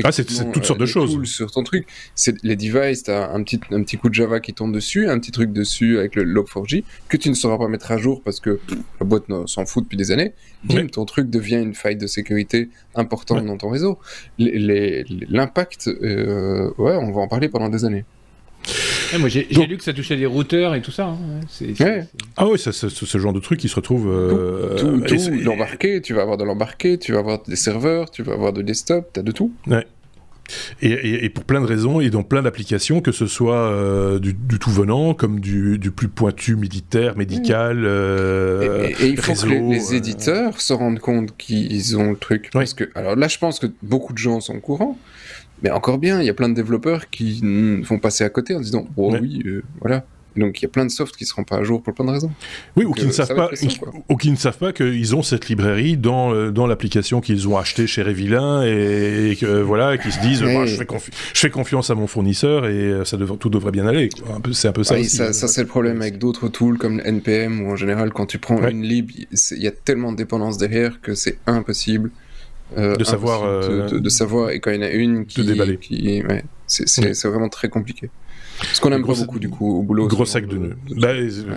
[0.03, 1.23] Ah, c'est toutes sortes de euh, choses.
[1.25, 4.39] Sur ton truc, c'est les devices, tu as un petit, un petit coup de Java
[4.39, 7.67] qui tombe dessus, un petit truc dessus avec le log4j que tu ne sauras pas
[7.67, 8.59] mettre à jour parce que
[8.99, 10.33] la boîte s'en fout depuis des années.
[10.63, 13.99] Bim, ton truc devient une faille de sécurité importante dans ton réseau.
[14.39, 18.03] L'impact, euh, ouais, on va en parler pendant des années.
[19.19, 21.05] Moi j'ai lu que ça touchait des routeurs et tout ça.
[21.05, 22.05] Hein.
[22.35, 24.07] Ah oui, c'est ce genre de truc qui se retrouve.
[24.09, 25.01] Euh, tout,
[25.43, 28.61] l'embarqué, tu vas avoir de l'embarqué, tu vas avoir des serveurs, tu vas avoir de
[28.61, 29.51] desktop, tu as de tout.
[29.67, 29.85] Ouais.
[30.81, 34.71] Et, pour plein de raisons et dans plein d'applications, que ce soit euh, du, tout
[34.71, 37.83] venant comme du, plus pointu militaire, médical.
[37.85, 42.49] Euh, et, il faut que les, euh, éditeurs se rendent compte qu'ils ont le truc.
[42.53, 44.97] Parce que, alors là, je pense que beaucoup de gens sont au courant.
[45.63, 47.41] Mais encore bien, il y a plein de développeurs qui
[47.83, 49.43] vont passer à côté en disant Oh oui,
[49.81, 50.05] voilà.
[50.37, 52.05] Donc il y a plein de softs qui ne seront pas à jour pour plein
[52.05, 52.31] de raisons.
[52.75, 53.49] Oui, ou qui, ne savent pas,
[54.09, 57.57] ou qui ne savent pas qu'ils ont cette librairie dans, euh, dans l'application qu'ils ont
[57.57, 60.85] achetée chez Révilin et, que voilà, qui se disent je, fais
[61.33, 64.09] je, fais confiance à mon fournisseur et euh, ça tout devrait bien aller.
[64.53, 64.95] C'est un peu ça.
[64.95, 68.27] Oui, ça, ça c'est le problème avec d'autres tools comme NPM ou en général quand
[68.27, 72.11] tu prends une lib, il y a tellement de dépendances derrière que c'est impossible.
[72.75, 73.43] Euh, de savoir
[73.89, 75.41] de, savoir et quand il y en a une qui,
[75.79, 78.09] qui ouais, c'est vraiment très compliqué
[78.73, 80.07] ce qu'on aime pas beaucoup du coup au boulot.
[80.07, 80.77] Gros sac de nœuds.
[80.95, 81.13] Bah,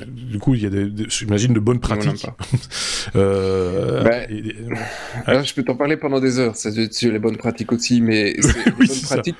[0.06, 2.26] du coup, il y a des, j'imagine de bonnes pratiques.
[3.16, 6.56] euh, bah, je peux t'en parler pendant des heures.
[6.56, 8.32] Ça, sur les bonnes pratiques aussi, mais
[8.66, 9.36] les, bonnes pratiques,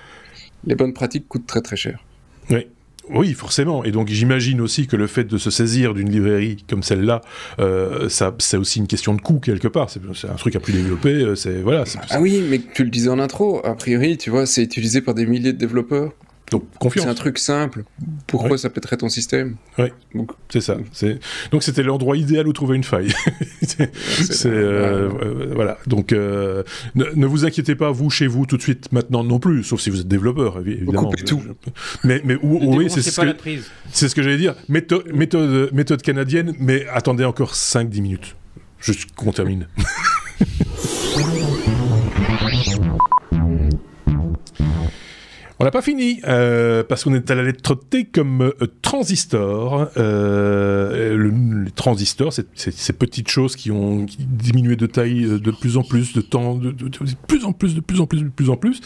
[0.65, 2.03] les bonnes pratiques coûtent très très cher.
[2.51, 2.67] Oui.
[3.13, 3.85] Oui, forcément.
[3.85, 7.21] Et donc j'imagine aussi que le fait de se saisir d'une librairie comme celle-là,
[7.59, 9.91] euh, ça, c'est aussi une question de coût quelque part.
[9.91, 11.13] C'est, un truc à plus développer.
[11.13, 11.85] Euh, c'est voilà.
[12.11, 13.65] ah oui, mais tu le disais en intro.
[13.65, 16.13] A priori, tu vois, c'est utilisé par des milliers de développeurs.
[16.51, 17.05] Donc confiance.
[17.05, 17.85] C'est un truc simple.
[18.27, 19.87] Pourquoi ça pèterait ton système Oui.
[20.49, 20.77] C'est ça.
[21.51, 23.13] Donc c'était l'endroit idéal où trouver une faille.
[23.63, 25.79] c'est euh, euh, voilà.
[25.87, 26.63] Donc euh,
[26.95, 29.91] ne, vous inquiétez pas vous chez vous tout de suite maintenant non plus, sauf si
[29.91, 31.13] vous êtes développeur évidemment.
[31.27, 31.43] tout.
[32.05, 33.37] Mais mais oui c'est ce que
[33.93, 34.55] c'est ce que j'allais dire.
[34.69, 36.55] Méthode méthode méthode canadienne.
[36.59, 38.37] Mais attendez encore 5-10 minutes.
[38.81, 39.69] Juste qu'on termine.
[45.63, 49.91] On n'a pas fini, euh, parce qu'on est à la lettre T comme euh, transistor.
[49.99, 55.77] Euh, le, les transistors, c'est ces petites choses qui ont diminué de taille de plus
[55.77, 56.71] en plus, de temps, de,
[57.29, 58.81] plus en plus, de plus en plus, de plus en plus,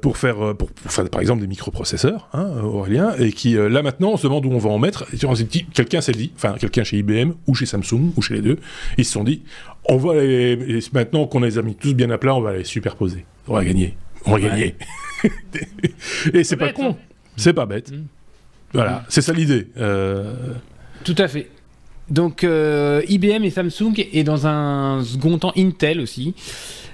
[0.00, 4.16] pour, faire, pour, faire par exemple des microprocesseurs, hein, Aurélien, et qui là maintenant on
[4.16, 5.04] se demande où on va en mettre.
[5.74, 8.58] Quelqu'un s'est dit, enfin quelqu'un chez IBM ou chez Samsung ou chez les deux,
[8.98, 9.42] ils se sont dit,
[9.88, 12.62] on va les, maintenant qu'on les a mis tous bien à plat, on va les
[12.62, 13.24] superposer.
[13.48, 13.96] On va gagner.
[14.26, 14.76] On va gagner.
[16.32, 16.90] et c'est pas con.
[16.90, 16.96] Hein.
[17.36, 17.90] C'est pas bête.
[17.90, 18.04] Mm.
[18.72, 19.04] Voilà, mm.
[19.08, 19.68] c'est ça l'idée.
[19.76, 20.34] Euh.
[21.04, 21.50] Tout à fait.
[22.10, 26.34] Donc euh, IBM et Samsung et dans un second temps Intel aussi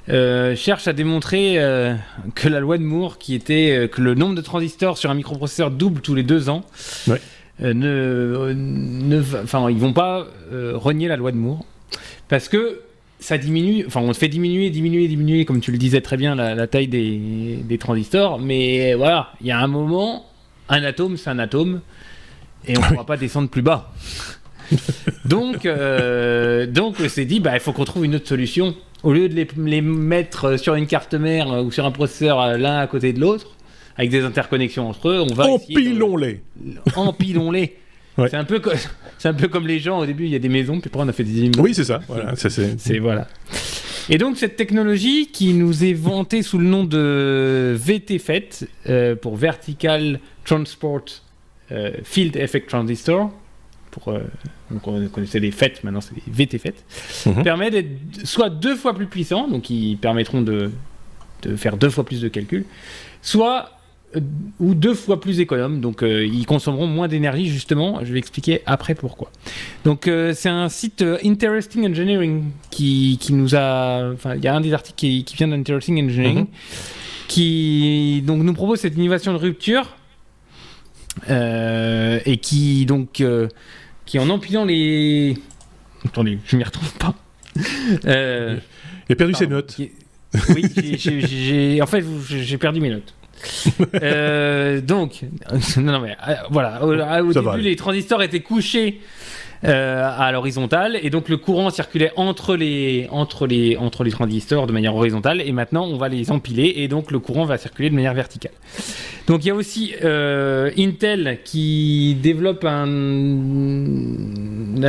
[0.08, 1.56] euh, cherchent à démontrer
[2.34, 5.70] que la loi de Moore, qui était que le nombre de transistors sur un microprocesseur
[5.70, 6.62] double tous les deux ans,
[7.60, 11.64] ne, ne, enfin ils vont pas renier la loi de Moore
[12.28, 12.82] parce que
[13.20, 16.66] ça diminue, enfin on fait diminuer, diminuer, diminuer, comme tu le disais très bien, la,
[16.66, 20.26] taille des, transistors, mais voilà, il y a un moment,
[20.68, 21.80] un atome c'est un atome,
[22.66, 23.92] et on ne pourra pas descendre plus bas.
[25.24, 28.74] donc, euh, donc c'est dit, bah, il faut qu'on trouve une autre solution.
[29.02, 32.56] Au lieu de les, les, mettre sur une carte mère ou sur un processeur euh,
[32.56, 33.56] l'un à côté de l'autre,
[33.96, 35.46] avec des interconnexions entre eux, on va...
[35.46, 36.42] Empilons-les
[36.96, 37.76] Empilons-les
[38.26, 38.60] C'est un peu
[39.18, 41.00] c'est un peu comme les gens au début, il y a des maisons, puis après
[41.00, 41.60] on a fait des immeubles.
[41.60, 42.00] Oui, c'est ça.
[42.08, 43.28] Voilà, c'est voilà.
[44.10, 49.36] Et donc cette technologie qui nous est vantée sous le nom de VTFET euh, pour
[49.36, 51.04] Vertical Transport
[51.72, 53.30] euh, Field Effect Transistor,
[53.90, 54.20] pour euh,
[54.74, 56.74] on connaissait les FET, maintenant c'est des VTFET,
[57.26, 57.42] mhm.
[57.42, 57.88] permet d'être
[58.24, 60.70] soit deux fois plus puissant, donc ils permettront de,
[61.42, 62.64] de faire deux fois plus de calculs,
[63.20, 63.77] soit
[64.58, 68.04] ou deux fois plus économe, donc euh, ils consommeront moins d'énergie justement.
[68.04, 69.30] Je vais expliquer après pourquoi.
[69.84, 74.54] Donc euh, c'est un site Interesting Engineering qui, qui nous a, enfin il y a
[74.54, 76.46] un des articles qui, qui vient d'Interesting Engineering mhm.
[77.28, 79.96] qui donc nous propose cette innovation de rupture
[81.28, 83.22] et qui donc
[84.06, 85.36] qui en empilant les,
[86.06, 87.14] attendez, je m'y retrouve pas.
[87.56, 89.76] il a perdu ses notes.
[90.50, 93.14] Oui, j'ai en fait j'ai perdu mes notes.
[94.02, 95.22] Euh, donc,
[95.76, 99.00] non, mais euh, voilà, au, début, les transistors étaient couchés
[99.64, 104.66] euh, à l'horizontale et donc le courant circulait entre les, entre, les, entre les transistors
[104.66, 107.90] de manière horizontale et maintenant on va les empiler et donc le courant va circuler
[107.90, 108.52] de manière verticale.
[109.26, 114.80] Donc il y a aussi Intel qui développe un, une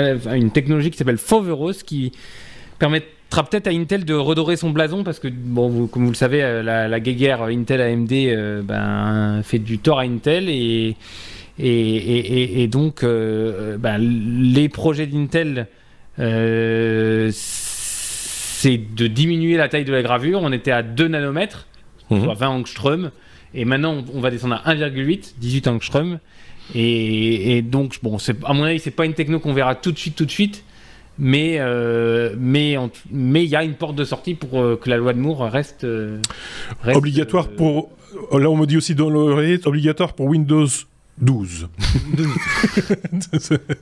[0.53, 2.11] technologie qui s'appelle Foveros qui
[2.79, 6.41] permet peut-être à Intel de redorer son blason parce que, bon, comme vous le savez,
[6.43, 10.95] euh, la, la guéguerre Intel AMD euh, ben, fait du tort à Intel et,
[11.59, 15.67] et, et, donc euh, ben, les projets d'Intel,
[16.17, 16.23] c'est
[18.77, 20.41] de diminuer la taille de la gravure.
[20.41, 21.67] On était à 2 nanomètres,
[22.09, 22.23] mhm.
[22.23, 23.11] soit 20 angstrom,
[23.53, 26.19] et maintenant on va descendre à 1,8, 18 angstrom.
[26.75, 30.15] Et, donc, bon, à mon avis, c'est pas une techno qu'on verra tout de suite,
[30.15, 30.63] tout de suite
[31.19, 32.75] mais euh, mais
[33.11, 35.85] mais il y a une porte de sortie pour que la loi de Moore reste,
[36.81, 37.91] reste obligatoire pour
[38.31, 40.67] là on me dit aussi dans l'oreille obligatoire pour Windows
[41.21, 41.67] 12.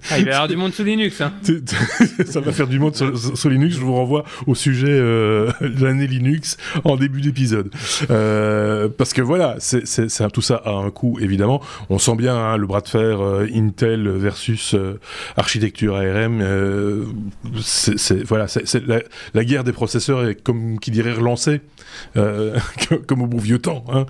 [0.09, 1.21] ah, il va y avoir du monde sous Linux.
[1.21, 1.33] Hein.
[2.25, 3.75] ça va faire du monde sur, Linux.
[3.75, 7.71] Je vous renvoie au sujet euh, de l'année Linux en début d'épisode.
[8.09, 9.57] Euh, parce que voilà,
[10.33, 11.61] tout ça a un coût, évidemment.
[11.89, 14.75] On sent bien hein, le bras de fer euh, Intel versus
[15.35, 16.43] architecture ARM.
[17.61, 19.01] c'est, voilà, c'est, la,
[19.33, 21.61] la, guerre des processeurs est, comme qui dirait, relancée,
[22.15, 23.85] comme au bon vieux temps.
[23.89, 24.05] Hein.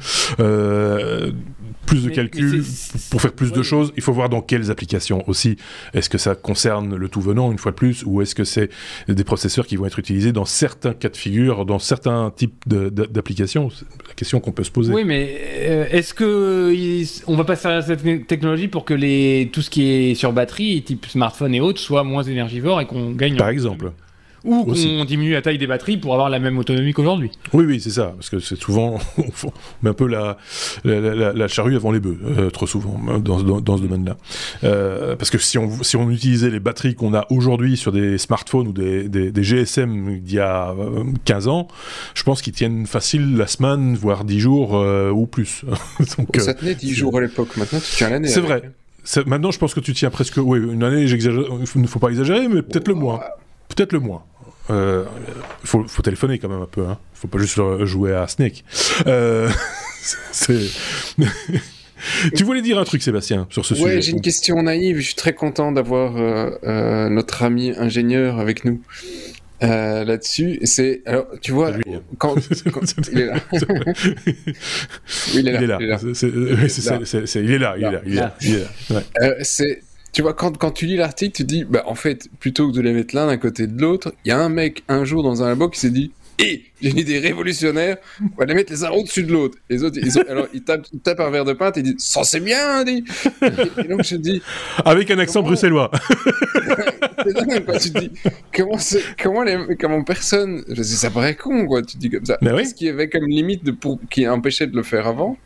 [1.88, 2.64] Plus de calculs
[3.10, 5.58] pour faire plus de choses, il faut voir dans quelles applications aussi.
[5.94, 8.70] Est-ce que ça concerne le tout venant, une fois de plus, ou est-ce que c'est
[9.08, 13.70] des processeurs qui vont être utilisés dans certains cas de figure, dans certains types d'applications?
[13.70, 14.94] C'est la question qu'on peut se poser.
[14.94, 16.74] Oui, mais euh, est-ce que
[17.28, 20.84] on va passer à cette technologie pour que les, tout ce qui est sur batterie,
[20.84, 23.92] type smartphone et autres, soit moins énergivore et qu'on gagne Par exemple
[24.44, 27.32] ou qu'on diminue la taille des batteries pour avoir la même autonomie qu'aujourd'hui.
[27.54, 30.38] Oui, oui, c'est ça, parce que c'est souvent, on met un peu la,
[30.84, 34.18] la, charrue avant les bœufs, euh, trop souvent, hein, dans, dans, ce domaine-là.
[34.64, 38.18] Euh, parce que si on, si on utilisait les batteries qu'on a aujourd'hui sur des
[38.18, 40.74] smartphones ou des, des, GSM d'il y a
[41.26, 41.68] 15 euh, ans,
[42.14, 44.74] je pense qu'ils tiennent facile la semaine, voire 10 jours
[45.14, 45.64] ou plus.
[46.18, 48.28] Donc, ça tenait 10 jours à l'époque, maintenant tu tiens l'année.
[48.28, 48.72] C'est vrai.
[49.26, 50.38] Maintenant, je pense que tu tiens presque.
[50.38, 51.44] Oui, une année, j'exagère.
[51.76, 53.38] Il ne faut pas exagérer, mais peut-être le mois.
[53.78, 54.26] Peut-être le mois.
[54.70, 55.06] Il euh,
[55.64, 56.98] faut, téléphoner quand même un peu, hein.
[57.14, 58.64] Faut pas juste jouer à Snake.
[59.06, 59.50] Euh,
[62.36, 64.98] tu voulais dire un truc, Sébastien, sur ce sujet j'ai une question naïve.
[64.98, 68.82] Je suis très content d'avoir euh, notre ami ingénieur avec nous.
[69.62, 72.02] là-dessus, c'est alors tu vois hein.
[72.18, 72.36] quand,
[73.14, 73.40] il est là,
[75.34, 78.60] il est là, il est là, il est là, il est là, il est
[78.90, 79.82] là, c'est
[80.18, 82.82] tu vois, quand, quand tu lis l'article, tu dis, bah, en fait, plutôt que de
[82.82, 85.44] les mettre l'un d'un côté de l'autre, il y a un mec un jour dans
[85.44, 88.84] un labo qui s'est dit, et j'ai une idée révolutionnaire, on va les mettre les
[88.84, 89.58] uns au-dessus de l'autre.
[89.70, 92.40] Les autres, ils, alors, ils, tapent, un verre de pinte et ils disent Ça c'est
[92.40, 93.04] bien, dit
[93.42, 94.42] Et donc je dis
[94.86, 95.90] Avec un accent bruxellois.
[97.26, 97.80] c'est dingue, quoi.
[97.80, 98.12] Tu te dis
[98.56, 98.78] Comment,
[99.22, 100.64] comment, les, comment personne.
[100.70, 101.82] Je sais, ça paraît con, quoi.
[101.82, 102.38] Tu te dis comme ça.
[102.42, 105.38] Mais Qu'est-ce qui avait comme limite de pour, qui empêchait de le faire avant?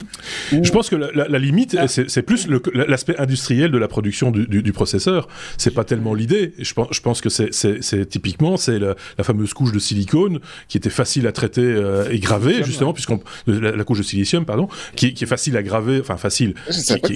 [0.51, 1.87] Je pense que la, limite, ah.
[1.87, 5.29] c'est plus l'aspect industriel de la production du, du, processeur.
[5.57, 6.53] C'est pas tellement l'idée.
[6.59, 10.80] Je pense, je pense que c'est typiquement c'est la, la fameuse couche de silicone qui
[10.81, 15.07] était facile à traiter euh, et graver, justement, puisqu'on la, couche de silicium, pardon, qui,
[15.07, 16.55] est facile à graver, enfin facile,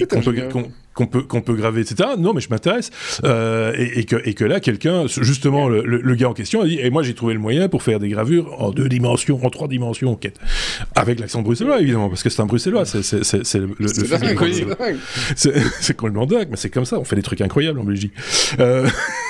[0.08, 2.10] qu'on peut, qu'on peut, graver, etc.
[2.18, 2.90] Non, mais je m'intéresse.
[3.24, 6.88] Euh, et, que, et que là, quelqu'un, justement, le, gars en question a dit, et
[6.90, 10.12] moi j'ai trouvé le moyen pour faire des gravures en deux dimensions, en trois dimensions,
[10.12, 10.20] en
[10.94, 13.88] avec l'accent bruxellois, évidemment, parce que c'est un bruxellois, c'est le, le,
[15.80, 18.12] C'est complètement dingue, mais c'est comme ça, on fait des trucs incroyables en Belgique.
[18.58, 18.88] Euh,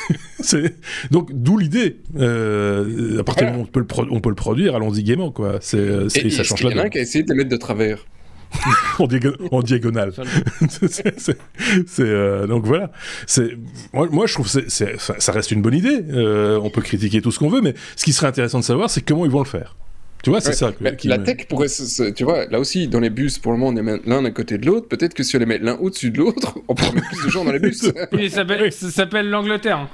[1.11, 1.97] donc, d'où l'idée.
[2.14, 5.59] à partir du moment où on peut le, on peut le produire, allons-y gaiement, quoi.
[5.61, 7.38] C'est, euh, ça change la Il y en a un qui a essayé de les
[7.38, 8.05] mettre de travers.
[9.01, 9.09] en,
[9.51, 10.12] en, diagonale.
[10.68, 12.92] c'est, euh, donc voilà.
[13.26, 13.51] C'est,
[13.92, 16.01] moi, moi, je trouve que c'est, ça reste une bonne idée.
[16.11, 18.88] Euh, on peut critiquer tout ce qu'on veut, mais ce qui serait intéressant de savoir,
[18.88, 19.76] c'est comment ils vont le faire.
[20.22, 20.72] Tu vois, c'est ça.
[20.80, 21.68] la tech pourrait,
[22.14, 24.59] tu vois, là aussi, dans les bus, pour le moment, on est l'un à côté
[24.59, 24.88] de l'autre.
[24.88, 27.30] Peut-être que si on les met l'un au-dessus de l'autre, on pourrait mettre plus de
[27.30, 27.82] gens dans les bus.
[27.82, 29.88] ça s'appelle l'Angleterre.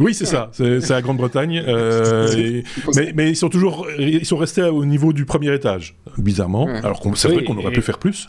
[0.00, 0.50] Oui, c'est ça.
[0.52, 1.62] C'est la Grande-Bretagne.
[1.66, 2.62] Euh,
[2.96, 6.68] mais, mais, ils sont toujours, ils sont restés au niveau du premier étage, bizarrement.
[6.82, 8.28] Alors c'est vrai qu'on aurait pu faire plus.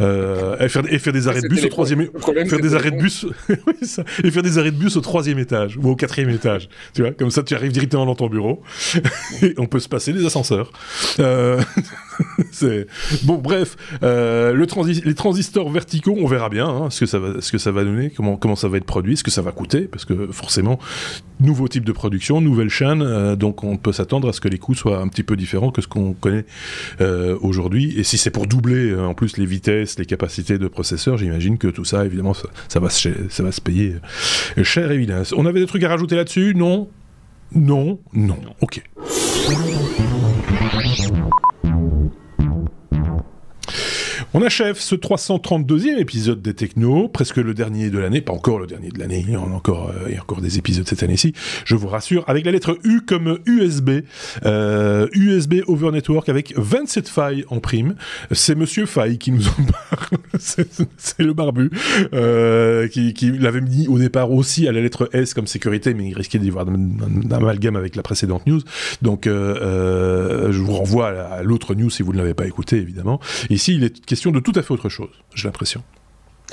[0.00, 2.08] Euh, et, faire, faire, des arrêts de bus au troisième
[2.46, 3.26] faire des arrêts de bus
[4.22, 7.10] et faire des arrêts de bus au troisième étage ou au quatrième étage tu vois
[7.10, 8.62] comme ça tu arrives directement dans ton bureau
[9.42, 10.72] et on peut se passer des ascenseurs
[11.18, 11.60] euh...
[13.24, 14.66] bon bref euh, le
[15.04, 17.82] les transistors verticaux on verra bien hein, ce que ça va ce que ça va
[17.82, 20.78] donner comment comment ça va être produit ce que ça va coûter parce que forcément
[21.40, 24.58] nouveau type de production nouvelle chaîne euh, donc on peut s'attendre à ce que les
[24.58, 26.44] coûts soient un petit peu différents que ce qu'on connaît
[27.00, 31.16] euh, aujourd'hui et si c'est pour doubler en plus les vitesses les capacités de processeur,
[31.16, 33.96] j'imagine que tout ça, évidemment, ça, va, se, payer
[34.58, 35.22] euh, cher, évidemment.
[35.36, 36.54] On avait des trucs à rajouter là-dessus?
[36.54, 36.88] Non?
[37.54, 37.98] Non?
[38.12, 38.36] Non.
[38.60, 38.82] Ok.
[44.34, 48.66] On achève ce 332e épisode des Technos, presque le dernier de l'année, pas encore le
[48.66, 51.02] dernier de l'année, il y a encore, euh, il y a encore des épisodes cette
[51.02, 51.34] année-ci,
[51.66, 53.90] je vous rassure, avec la lettre U comme USB,
[54.46, 57.94] euh, USB Over Network avec 27 failles en prime.
[58.30, 61.70] C'est Monsieur Faille qui nous en parle, c'est le barbu,
[62.14, 66.14] euh, qui, l'avait mis au départ aussi à la lettre S comme sécurité, mais il
[66.14, 68.62] risquait d'y avoir un amalgame avec la précédente news.
[69.02, 73.20] Donc, euh, je vous renvoie à l'autre news si vous ne l'avez pas écouté, évidemment.
[73.50, 75.82] Ici, il est question de tout à fait autre chose, j'ai l'impression.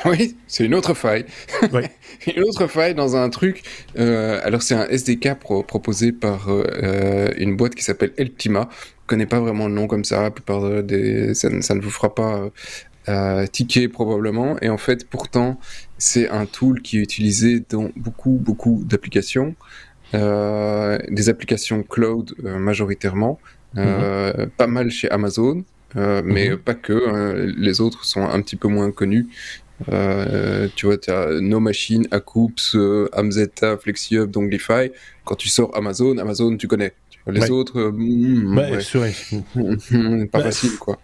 [0.06, 1.26] Oui, c'est une autre faille.
[2.36, 3.64] une autre faille dans un truc.
[3.98, 8.70] Euh, alors, c'est un SDK proposé par euh, une boîte qui s'appelle Eltima.
[8.72, 10.22] Je connais pas vraiment le nom comme ça.
[10.22, 11.34] La plupart des.
[11.34, 12.50] Ça, ne vous fera pas
[13.10, 14.58] euh, ticket probablement.
[14.62, 15.60] Et en fait, pourtant,
[15.98, 19.56] c'est un tool qui est utilisé dans beaucoup, beaucoup d'applications.
[20.14, 23.40] des applications cloud majoritairement.
[23.76, 24.50] Mhm.
[24.58, 25.64] Pas mal chez Amazon.
[25.96, 26.58] Mais mhm.
[26.58, 27.10] pas que.
[27.10, 27.54] Hein.
[27.58, 29.28] les autres sont un petit peu moins connus.
[29.88, 34.92] Euh, tu vois, tu as No Machine, Acoops, euh, Amzeta, FlexiHub, Donglify.
[35.24, 36.94] Quand tu sors Amazon, Amazon, tu connais.
[37.28, 41.00] Les autres, euh, hmm, ouais, pas facile, quoi.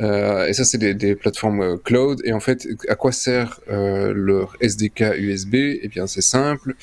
[0.00, 2.20] Euh, et ça, c'est des, des, plateformes cloud.
[2.24, 6.74] Et en fait, à quoi sert leur SDK USB Eh bien, c'est simple.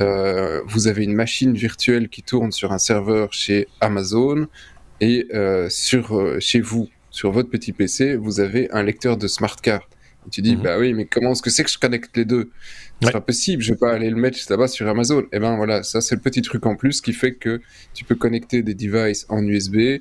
[0.00, 4.48] vous avez une machine virtuelle qui tourne sur un serveur chez Amazon
[5.00, 5.28] et
[5.68, 9.88] sur chez vous, sur votre petit PC, vous avez un lecteur de smart card
[10.30, 10.62] tu dis, mhm.
[10.62, 12.50] bah oui, mais comment est-ce que c'est que je connecte les deux?
[13.02, 15.20] C'est pas possible, je vais pas aller le mettre là-bas sur Amazon.
[15.20, 17.60] Et eh ben voilà, ça c'est le petit truc en plus qui fait que
[17.92, 20.00] tu peux connecter des devices en USB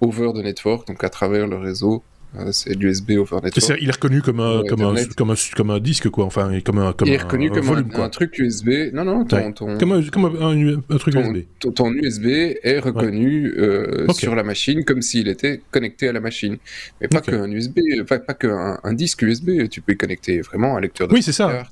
[0.00, 2.19] over the network, donc à travers le réseau euh,
[2.52, 3.78] c'est l'USB over network.
[3.80, 6.24] il est reconnu comme un, comme un, comme, un, comme, un, disque, quoi.
[6.24, 8.92] Enfin, comme un, comme il est reconnu comme volume, un, truc USB.
[8.92, 11.46] Non, non, ton, ton comme, un, comme un, truc ton, USB.
[11.74, 12.26] Ton, USB
[12.62, 16.58] est reconnu euh, sur la machine comme s'il était connecté à la machine.
[17.00, 19.68] Mais pas qu'un USB, pas, pas qu'un un disque USB.
[19.68, 21.64] Tu peux y connecter vraiment un lecteur de Oui, c'est ça.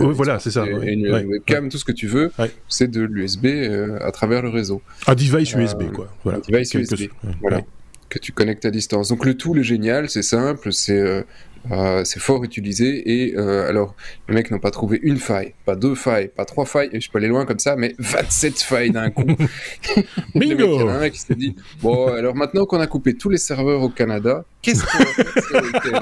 [0.00, 0.64] Oui, voilà, c'est ça.
[0.64, 2.30] Une webcam, tout ce que tu veux,
[2.68, 4.80] c'est de l'USB euh, à travers le réseau.
[5.06, 6.08] Un device USB, quoi.
[6.22, 6.38] Voilà.
[6.38, 7.08] Un device USB.
[7.40, 7.62] Voilà
[8.08, 9.08] que tu connectes à distance.
[9.08, 11.22] Donc le tool est génial, c'est simple, c'est euh,
[11.70, 13.94] euh, c'est fort utilisé et euh, alors
[14.28, 17.10] les mecs n'ont pas trouvé une faille, pas deux failles, pas trois failles, et je
[17.10, 19.24] peux aller loin comme ça, mais 27 failles d'un coup.
[20.34, 23.14] Bingo Il y a un mec qui s'est dit bon alors maintenant qu'on a coupé
[23.14, 26.00] tous les serveurs au Canada, qu'est-ce qu'on va faire ce week-end?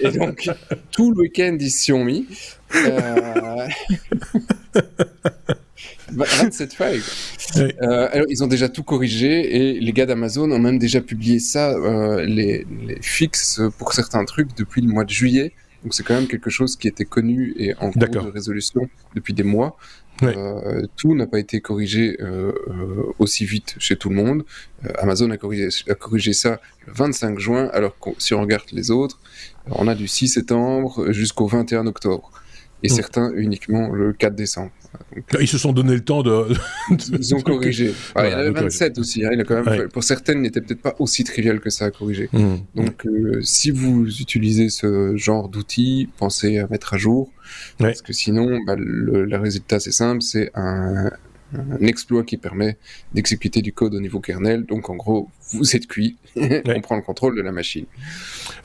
[0.00, 0.48] Et donc
[0.90, 2.26] tout le week-end ils s'y sont mis.
[6.12, 7.02] 27 failles.
[7.56, 11.38] Euh, alors, ils ont déjà tout corrigé et les gars d'Amazon ont même déjà publié
[11.38, 15.52] ça, euh, les, les, fixes pour certains trucs depuis le mois de juillet.
[15.82, 19.32] Donc c'est quand même quelque chose qui était connu et en cours de résolution depuis
[19.32, 19.78] des mois.
[20.22, 22.18] Euh, tout n'a pas été corrigé
[23.18, 24.44] aussi vite chez tout le monde.
[24.98, 28.90] Amazon a corrigé, a corrigé, ça le 25 juin, alors que si on regarde les
[28.90, 29.18] autres,
[29.66, 32.32] on a du 6 septembre jusqu'au 21 octobre
[32.82, 34.70] et certains uniquement le 4 décembre.
[35.40, 36.46] ils se sont donné le temps de.
[37.18, 37.92] ils ont corrigé.
[38.16, 39.24] il y en avait 27 aussi.
[39.24, 41.90] Hein, il a quand même Pour certaines, n'était peut-être pas aussi trivial que ça à
[41.90, 42.28] corriger.
[42.32, 42.54] Mmh.
[42.74, 47.30] Donc, euh, si vous utilisez ce genre d'outils, pensez à mettre à jour.
[47.78, 51.10] Parce que sinon, bah, le, résultat, c'est simple c'est un,
[51.54, 52.76] un exploit qui permet
[53.14, 54.64] d'exécuter du code au niveau kernel.
[54.66, 57.86] Donc en gros, vous êtes cuit, on prend le contrôle de la machine.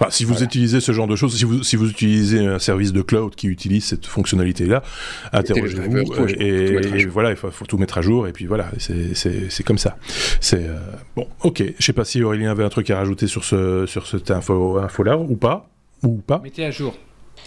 [0.09, 3.01] si vous utilisez ce genre de choses, si vous, si vous utilisez un service de
[3.01, 4.83] cloud qui utilise cette fonctionnalité-là,
[5.31, 9.97] interrogez-vous et, voilà, il faut, tout mettre à jour et puis voilà, c'est comme ça.
[10.39, 10.79] C'est euh,
[11.15, 11.63] bon, ok.
[11.77, 14.77] Je sais pas si Aurélien avait un truc à rajouter sur ce sur cette info,
[14.77, 15.69] info là ou pas
[16.03, 16.39] ou pas.
[16.43, 16.95] Mettez à jour.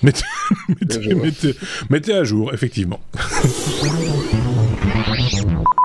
[0.03, 0.22] mettez,
[1.14, 1.55] mettez,
[1.91, 3.01] mettez à jour, effectivement.
[5.07, 5.84] もう。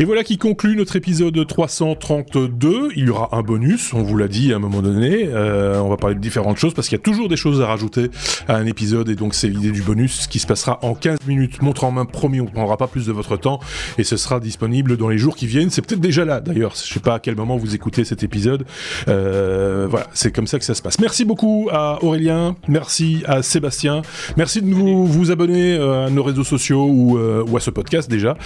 [0.00, 2.88] Et voilà qui conclut notre épisode 332.
[2.96, 5.28] Il y aura un bonus, on vous l'a dit à un moment donné.
[5.28, 7.66] Euh, on va parler de différentes choses parce qu'il y a toujours des choses à
[7.66, 8.10] rajouter
[8.48, 11.60] à un épisode et donc c'est l'idée du bonus qui se passera en 15 minutes.
[11.60, 13.60] Montre en main promis, on ne prendra pas plus de votre temps
[13.98, 15.68] et ce sera disponible dans les jours qui viennent.
[15.68, 16.72] C'est peut-être déjà là d'ailleurs.
[16.74, 18.64] Je sais pas à quel moment vous écoutez cet épisode.
[19.08, 20.98] Euh, voilà, c'est comme ça que ça se passe.
[20.98, 24.00] Merci beaucoup à Aurélien, merci à Sébastien,
[24.38, 28.10] merci de vous, vous abonner euh, à nos réseaux sociaux ou, ou à ce podcast
[28.10, 28.38] déjà.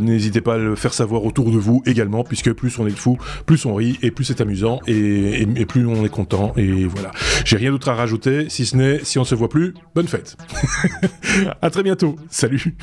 [0.00, 3.18] N'hésitez pas à le faire savoir autour de vous également, puisque plus on est fou,
[3.46, 6.52] plus on rit et plus c'est amusant et, plus on est content.
[6.56, 7.10] Et voilà.
[7.44, 10.36] J'ai rien d'autre à rajouter, si ce n'est si on se voit plus, bonne fête.
[11.62, 12.16] à très bientôt.
[12.30, 12.74] Salut.